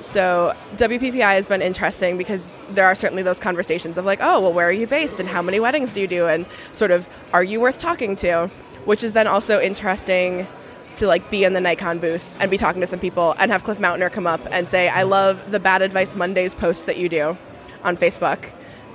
So 0.00 0.54
WPPI 0.76 1.20
has 1.20 1.46
been 1.46 1.62
interesting 1.62 2.18
because 2.18 2.62
there 2.70 2.84
are 2.84 2.94
certainly 2.94 3.22
those 3.22 3.40
conversations 3.40 3.96
of 3.96 4.04
like, 4.04 4.18
oh, 4.20 4.40
well, 4.40 4.52
where 4.52 4.68
are 4.68 4.72
you 4.72 4.86
based 4.86 5.20
and 5.20 5.28
how 5.28 5.42
many 5.42 5.58
weddings 5.58 5.94
do 5.94 6.00
you 6.00 6.08
do? 6.08 6.26
and 6.26 6.46
sort 6.72 6.90
of 6.90 7.08
are 7.32 7.42
you 7.42 7.60
worth 7.60 7.78
talking 7.78 8.16
to, 8.16 8.48
which 8.84 9.02
is 9.02 9.12
then 9.14 9.26
also 9.26 9.60
interesting 9.60 10.46
to 10.96 11.06
like 11.06 11.30
be 11.30 11.44
in 11.44 11.52
the 11.52 11.60
Nikon 11.60 11.98
booth 11.98 12.36
and 12.40 12.50
be 12.50 12.56
talking 12.56 12.80
to 12.80 12.86
some 12.86 13.00
people 13.00 13.34
and 13.38 13.50
have 13.50 13.64
Cliff 13.64 13.78
Mautner 13.78 14.10
come 14.10 14.26
up 14.26 14.40
and 14.50 14.68
say, 14.68 14.88
I 14.88 15.02
love 15.02 15.50
the 15.50 15.60
Bad 15.60 15.82
Advice 15.82 16.16
Mondays 16.16 16.54
posts 16.54 16.84
that 16.86 16.96
you 16.96 17.08
do 17.08 17.36
on 17.84 17.96
Facebook 17.96 18.52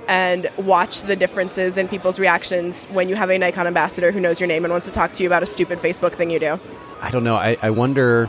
and 0.08 0.50
watch 0.56 1.02
the 1.02 1.16
differences 1.16 1.78
in 1.78 1.88
people's 1.88 2.18
reactions 2.18 2.86
when 2.86 3.08
you 3.08 3.14
have 3.14 3.30
a 3.30 3.38
Nikon 3.38 3.66
ambassador 3.66 4.12
who 4.12 4.20
knows 4.20 4.40
your 4.40 4.46
name 4.46 4.64
and 4.64 4.72
wants 4.72 4.86
to 4.86 4.92
talk 4.92 5.12
to 5.14 5.22
you 5.22 5.28
about 5.28 5.42
a 5.42 5.46
stupid 5.46 5.78
Facebook 5.78 6.12
thing 6.12 6.30
you 6.30 6.38
do. 6.38 6.58
I 7.00 7.10
don't 7.10 7.24
know. 7.24 7.36
I, 7.36 7.56
I 7.62 7.70
wonder 7.70 8.28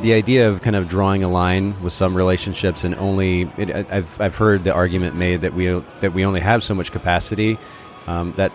the 0.00 0.14
idea 0.14 0.48
of 0.48 0.62
kind 0.62 0.76
of 0.76 0.88
drawing 0.88 1.22
a 1.22 1.28
line 1.28 1.80
with 1.82 1.92
some 1.92 2.16
relationships 2.16 2.84
and 2.84 2.94
only 2.96 3.42
it, 3.56 3.70
I've, 3.90 4.20
I've 4.20 4.36
heard 4.36 4.64
the 4.64 4.74
argument 4.74 5.14
made 5.14 5.42
that 5.42 5.54
we 5.54 5.66
that 6.00 6.12
we 6.12 6.24
only 6.24 6.40
have 6.40 6.64
so 6.64 6.74
much 6.74 6.90
capacity 6.90 7.58
um, 8.06 8.32
that 8.32 8.52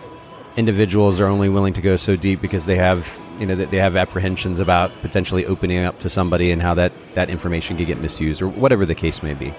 individuals 0.56 1.20
are 1.20 1.26
only 1.26 1.48
willing 1.48 1.72
to 1.74 1.80
go 1.80 1.96
so 1.96 2.16
deep 2.16 2.40
because 2.40 2.66
they 2.66 2.76
have 2.76 3.18
you 3.38 3.46
know 3.46 3.54
that 3.54 3.70
they 3.70 3.78
have 3.78 3.96
apprehensions 3.96 4.60
about 4.60 4.90
potentially 5.00 5.46
opening 5.46 5.78
up 5.84 5.98
to 6.00 6.10
somebody 6.10 6.50
and 6.50 6.60
how 6.60 6.74
that 6.74 6.92
that 7.14 7.30
information 7.30 7.76
could 7.76 7.86
get 7.86 7.98
misused 7.98 8.42
or 8.42 8.48
whatever 8.48 8.84
the 8.84 8.94
case 8.94 9.22
may 9.22 9.34
be. 9.34 9.54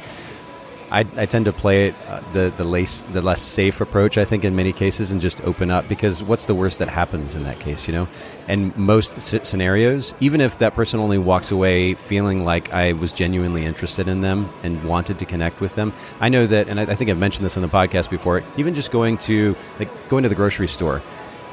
I, 0.92 1.00
I 1.16 1.26
tend 1.26 1.46
to 1.46 1.54
play 1.54 1.88
it 1.88 1.96
uh, 2.10 2.20
the 2.34 2.54
the 2.58 2.66
less 2.66 3.04
the 3.04 3.22
less 3.22 3.42
safe 3.42 3.80
approach. 3.80 4.18
I 4.18 4.26
think 4.26 4.44
in 4.44 4.58
many 4.58 4.74
cases 4.74 5.12
and 5.14 5.22
just 5.22 5.42
open 5.46 5.72
up 5.72 5.88
because 5.88 6.22
what's 6.22 6.48
the 6.48 6.54
worst 6.54 6.80
that 6.80 6.90
happens 6.90 7.34
in 7.34 7.46
that 7.46 7.62
case, 7.62 7.88
you 7.88 7.94
know? 7.94 8.10
And 8.50 8.76
most 8.76 9.16
scenarios, 9.22 10.14
even 10.20 10.42
if 10.42 10.58
that 10.58 10.74
person 10.74 11.00
only 11.00 11.18
walks 11.18 11.50
away 11.52 11.94
feeling 11.94 12.44
like 12.44 12.74
I 12.74 12.92
was 12.92 13.14
genuinely 13.14 13.66
interested 13.66 14.10
in 14.10 14.20
them 14.20 14.50
and 14.64 14.84
wanted 14.84 15.18
to 15.20 15.26
connect 15.26 15.62
with 15.62 15.76
them, 15.76 15.94
I 16.20 16.28
know 16.28 16.46
that, 16.48 16.68
and 16.68 16.78
I, 16.78 16.84
I 16.84 16.96
think 16.96 17.10
I've 17.10 17.18
mentioned 17.18 17.46
this 17.46 17.56
on 17.56 17.64
the 17.64 17.70
podcast 17.70 18.10
before. 18.10 18.44
Even 18.58 18.74
just 18.74 18.92
going 18.92 19.18
to 19.20 19.56
like 19.80 20.10
going 20.10 20.24
to 20.24 20.30
the 20.30 20.36
grocery 20.36 20.68
store, 20.68 21.02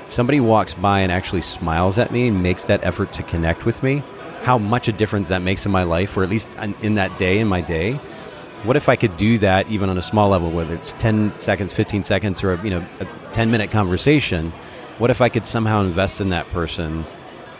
somebody 0.08 0.40
walks 0.40 0.74
by 0.74 1.00
and 1.00 1.12
actually 1.12 1.42
smiles 1.42 1.96
at 1.98 2.10
me 2.10 2.26
and 2.26 2.42
makes 2.42 2.64
that 2.64 2.82
effort 2.82 3.12
to 3.12 3.22
connect 3.22 3.64
with 3.64 3.84
me. 3.84 4.02
How 4.42 4.58
much 4.58 4.88
a 4.88 4.92
difference 4.92 5.28
that 5.28 5.42
makes 5.42 5.64
in 5.64 5.70
my 5.70 5.84
life, 5.84 6.16
or 6.16 6.24
at 6.24 6.28
least 6.28 6.56
in 6.82 6.96
that 6.96 7.16
day 7.18 7.38
in 7.38 7.46
my 7.46 7.60
day 7.60 8.00
what 8.64 8.76
if 8.76 8.88
I 8.88 8.96
could 8.96 9.16
do 9.16 9.38
that 9.38 9.68
even 9.68 9.88
on 9.88 9.98
a 9.98 10.02
small 10.02 10.28
level, 10.28 10.50
whether 10.50 10.74
it's 10.74 10.92
10 10.94 11.38
seconds, 11.38 11.72
15 11.72 12.04
seconds, 12.04 12.42
or 12.42 12.54
a, 12.54 12.64
you 12.64 12.70
know, 12.70 12.84
a 13.00 13.04
10 13.32 13.50
minute 13.50 13.70
conversation? 13.70 14.52
What 14.98 15.10
if 15.10 15.20
I 15.20 15.28
could 15.28 15.46
somehow 15.46 15.82
invest 15.82 16.20
in 16.20 16.30
that 16.30 16.48
person 16.50 17.04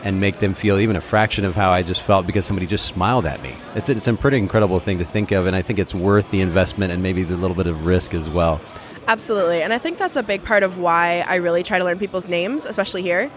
and 0.02 0.20
make 0.20 0.38
them 0.38 0.54
feel 0.54 0.78
even 0.78 0.96
a 0.96 1.00
fraction 1.00 1.44
of 1.44 1.54
how 1.54 1.70
I 1.70 1.82
just 1.82 2.02
felt 2.02 2.26
because 2.26 2.44
somebody 2.46 2.66
just 2.66 2.86
smiled 2.86 3.26
at 3.26 3.42
me? 3.42 3.54
It's, 3.76 3.88
it's 3.88 4.08
a 4.08 4.14
pretty 4.14 4.38
incredible 4.38 4.80
thing 4.80 4.98
to 4.98 5.04
think 5.04 5.30
of, 5.30 5.46
and 5.46 5.54
I 5.54 5.62
think 5.62 5.78
it's 5.78 5.94
worth 5.94 6.30
the 6.30 6.40
investment 6.40 6.92
and 6.92 7.02
maybe 7.02 7.22
the 7.22 7.36
little 7.36 7.56
bit 7.56 7.68
of 7.68 7.86
risk 7.86 8.12
as 8.12 8.28
well. 8.28 8.60
Absolutely. 9.06 9.62
And 9.62 9.72
I 9.72 9.78
think 9.78 9.96
that's 9.96 10.16
a 10.16 10.22
big 10.22 10.44
part 10.44 10.62
of 10.62 10.78
why 10.78 11.24
I 11.26 11.36
really 11.36 11.62
try 11.62 11.78
to 11.78 11.84
learn 11.84 11.98
people's 11.98 12.28
names, 12.28 12.66
especially 12.66 13.02
here. 13.02 13.30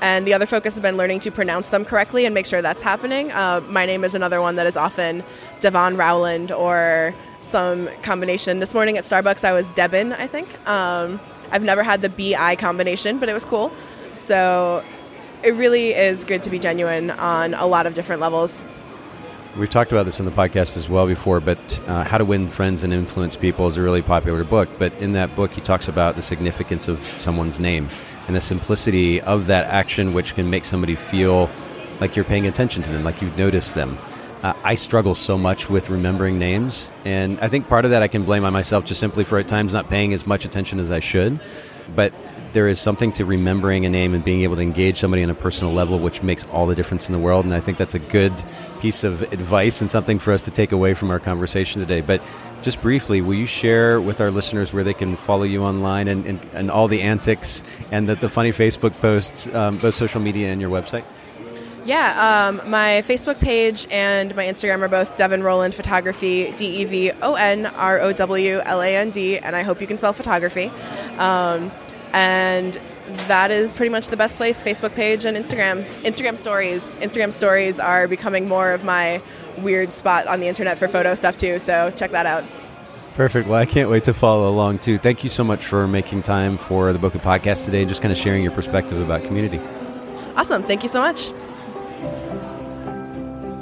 And 0.00 0.26
the 0.26 0.34
other 0.34 0.46
focus 0.46 0.74
has 0.74 0.82
been 0.82 0.96
learning 0.96 1.20
to 1.20 1.30
pronounce 1.30 1.70
them 1.70 1.84
correctly 1.84 2.24
and 2.24 2.34
make 2.34 2.46
sure 2.46 2.60
that's 2.60 2.82
happening. 2.82 3.32
Uh, 3.32 3.62
my 3.68 3.86
name 3.86 4.04
is 4.04 4.14
another 4.14 4.40
one 4.40 4.56
that 4.56 4.66
is 4.66 4.76
often 4.76 5.24
Devon 5.60 5.96
Rowland 5.96 6.52
or 6.52 7.14
some 7.40 7.88
combination. 8.02 8.58
This 8.58 8.74
morning 8.74 8.98
at 8.98 9.04
Starbucks, 9.04 9.44
I 9.44 9.52
was 9.52 9.70
Devin, 9.72 10.12
I 10.12 10.26
think. 10.26 10.48
Um, 10.68 11.20
I've 11.50 11.62
never 11.62 11.82
had 11.82 12.02
the 12.02 12.08
BI 12.08 12.56
combination, 12.56 13.18
but 13.18 13.28
it 13.28 13.32
was 13.32 13.44
cool. 13.44 13.72
So 14.14 14.84
it 15.42 15.54
really 15.54 15.90
is 15.90 16.24
good 16.24 16.42
to 16.42 16.50
be 16.50 16.58
genuine 16.58 17.10
on 17.10 17.54
a 17.54 17.66
lot 17.66 17.86
of 17.86 17.94
different 17.94 18.20
levels. 18.20 18.66
We've 19.56 19.70
talked 19.70 19.92
about 19.92 20.04
this 20.04 20.18
in 20.18 20.26
the 20.26 20.32
podcast 20.32 20.76
as 20.76 20.88
well 20.88 21.06
before, 21.06 21.38
but 21.38 21.80
uh, 21.86 22.02
How 22.02 22.18
to 22.18 22.24
Win 22.24 22.48
Friends 22.48 22.82
and 22.82 22.92
Influence 22.92 23.36
People 23.36 23.68
is 23.68 23.76
a 23.76 23.82
really 23.82 24.02
popular 24.02 24.42
book. 24.42 24.68
But 24.80 24.92
in 24.94 25.12
that 25.12 25.36
book, 25.36 25.52
he 25.52 25.60
talks 25.60 25.86
about 25.86 26.16
the 26.16 26.22
significance 26.22 26.88
of 26.88 26.98
someone's 26.98 27.60
name 27.60 27.86
and 28.26 28.36
the 28.36 28.40
simplicity 28.40 29.20
of 29.20 29.46
that 29.46 29.66
action, 29.66 30.12
which 30.12 30.34
can 30.34 30.50
make 30.50 30.64
somebody 30.64 30.94
feel 30.94 31.50
like 32.00 32.16
you're 32.16 32.24
paying 32.24 32.46
attention 32.46 32.82
to 32.82 32.90
them, 32.90 33.04
like 33.04 33.22
you've 33.22 33.38
noticed 33.38 33.74
them. 33.74 33.98
Uh, 34.42 34.52
I 34.62 34.74
struggle 34.74 35.14
so 35.14 35.38
much 35.38 35.70
with 35.70 35.88
remembering 35.88 36.38
names, 36.38 36.90
and 37.04 37.40
I 37.40 37.48
think 37.48 37.68
part 37.68 37.84
of 37.84 37.92
that 37.92 38.02
I 38.02 38.08
can 38.08 38.24
blame 38.24 38.44
on 38.44 38.52
myself 38.52 38.84
just 38.84 39.00
simply 39.00 39.24
for 39.24 39.38
at 39.38 39.48
times 39.48 39.72
not 39.72 39.88
paying 39.88 40.12
as 40.12 40.26
much 40.26 40.44
attention 40.44 40.78
as 40.78 40.90
I 40.90 41.00
should. 41.00 41.40
But 41.94 42.12
there 42.52 42.68
is 42.68 42.80
something 42.80 43.12
to 43.12 43.24
remembering 43.24 43.84
a 43.84 43.90
name 43.90 44.14
and 44.14 44.24
being 44.24 44.42
able 44.42 44.56
to 44.56 44.62
engage 44.62 45.00
somebody 45.00 45.22
on 45.24 45.30
a 45.30 45.34
personal 45.34 45.72
level, 45.72 45.98
which 45.98 46.22
makes 46.22 46.44
all 46.52 46.66
the 46.66 46.74
difference 46.74 47.08
in 47.08 47.12
the 47.12 47.18
world. 47.18 47.44
And 47.44 47.52
I 47.52 47.60
think 47.60 47.78
that's 47.78 47.94
a 47.94 47.98
good 47.98 48.32
piece 48.80 49.02
of 49.02 49.22
advice 49.22 49.80
and 49.80 49.90
something 49.90 50.18
for 50.18 50.32
us 50.32 50.44
to 50.44 50.50
take 50.50 50.70
away 50.70 50.94
from 50.94 51.10
our 51.10 51.18
conversation 51.18 51.80
today. 51.80 52.00
But 52.00 52.22
just 52.62 52.80
briefly, 52.80 53.20
will 53.20 53.34
you 53.34 53.46
share 53.46 54.00
with 54.00 54.20
our 54.20 54.30
listeners 54.30 54.72
where 54.72 54.84
they 54.84 54.94
can 54.94 55.16
follow 55.16 55.42
you 55.42 55.64
online 55.64 56.08
and, 56.08 56.24
and, 56.26 56.40
and 56.54 56.70
all 56.70 56.88
the 56.88 57.02
antics 57.02 57.64
and 57.90 58.08
the, 58.08 58.14
the 58.14 58.28
funny 58.28 58.52
Facebook 58.52 58.92
posts, 59.00 59.52
um, 59.52 59.78
both 59.78 59.94
social 59.94 60.20
media 60.20 60.48
and 60.48 60.60
your 60.60 60.70
website? 60.70 61.04
Yeah, 61.84 62.48
um, 62.48 62.70
my 62.70 63.02
Facebook 63.04 63.38
page 63.40 63.86
and 63.90 64.34
my 64.34 64.46
Instagram 64.46 64.80
are 64.80 64.88
both 64.88 65.16
Devon 65.16 65.42
Rowland 65.42 65.74
Photography, 65.74 66.50
D 66.52 66.82
E 66.82 66.84
V 66.84 67.12
O 67.20 67.34
N 67.34 67.66
R 67.66 68.00
O 68.00 68.12
W 68.12 68.60
L 68.64 68.80
A 68.80 68.96
N 68.96 69.10
D, 69.10 69.38
and 69.38 69.54
I 69.54 69.62
hope 69.62 69.82
you 69.82 69.86
can 69.86 69.98
spell 69.98 70.14
photography. 70.14 70.72
Um, 71.18 71.70
and 72.14 72.80
that 73.28 73.50
is 73.50 73.74
pretty 73.74 73.90
much 73.90 74.08
the 74.08 74.16
best 74.16 74.36
place 74.36 74.62
Facebook 74.62 74.94
page 74.94 75.26
and 75.26 75.36
Instagram. 75.36 75.84
Instagram 76.02 76.38
stories. 76.38 76.96
Instagram 76.96 77.32
stories 77.32 77.78
are 77.78 78.08
becoming 78.08 78.48
more 78.48 78.70
of 78.70 78.82
my 78.82 79.20
weird 79.58 79.92
spot 79.92 80.26
on 80.26 80.40
the 80.40 80.48
internet 80.48 80.78
for 80.78 80.88
photo 80.88 81.14
stuff 81.14 81.36
too, 81.36 81.58
so 81.58 81.90
check 81.90 82.12
that 82.12 82.24
out. 82.24 82.44
Perfect. 83.12 83.46
Well, 83.46 83.58
I 83.58 83.66
can't 83.66 83.90
wait 83.90 84.04
to 84.04 84.14
follow 84.14 84.48
along 84.48 84.78
too. 84.78 84.96
Thank 84.96 85.22
you 85.22 85.28
so 85.30 85.44
much 85.44 85.64
for 85.64 85.86
making 85.86 86.22
time 86.22 86.56
for 86.56 86.94
the 86.94 86.98
Bokeh 86.98 87.20
Podcast 87.20 87.66
today 87.66 87.80
and 87.80 87.88
just 87.88 88.00
kind 88.00 88.10
of 88.10 88.18
sharing 88.18 88.42
your 88.42 88.52
perspective 88.52 88.98
about 89.00 89.22
community. 89.24 89.60
Awesome. 90.34 90.62
Thank 90.62 90.82
you 90.82 90.88
so 90.88 91.00
much. 91.00 91.30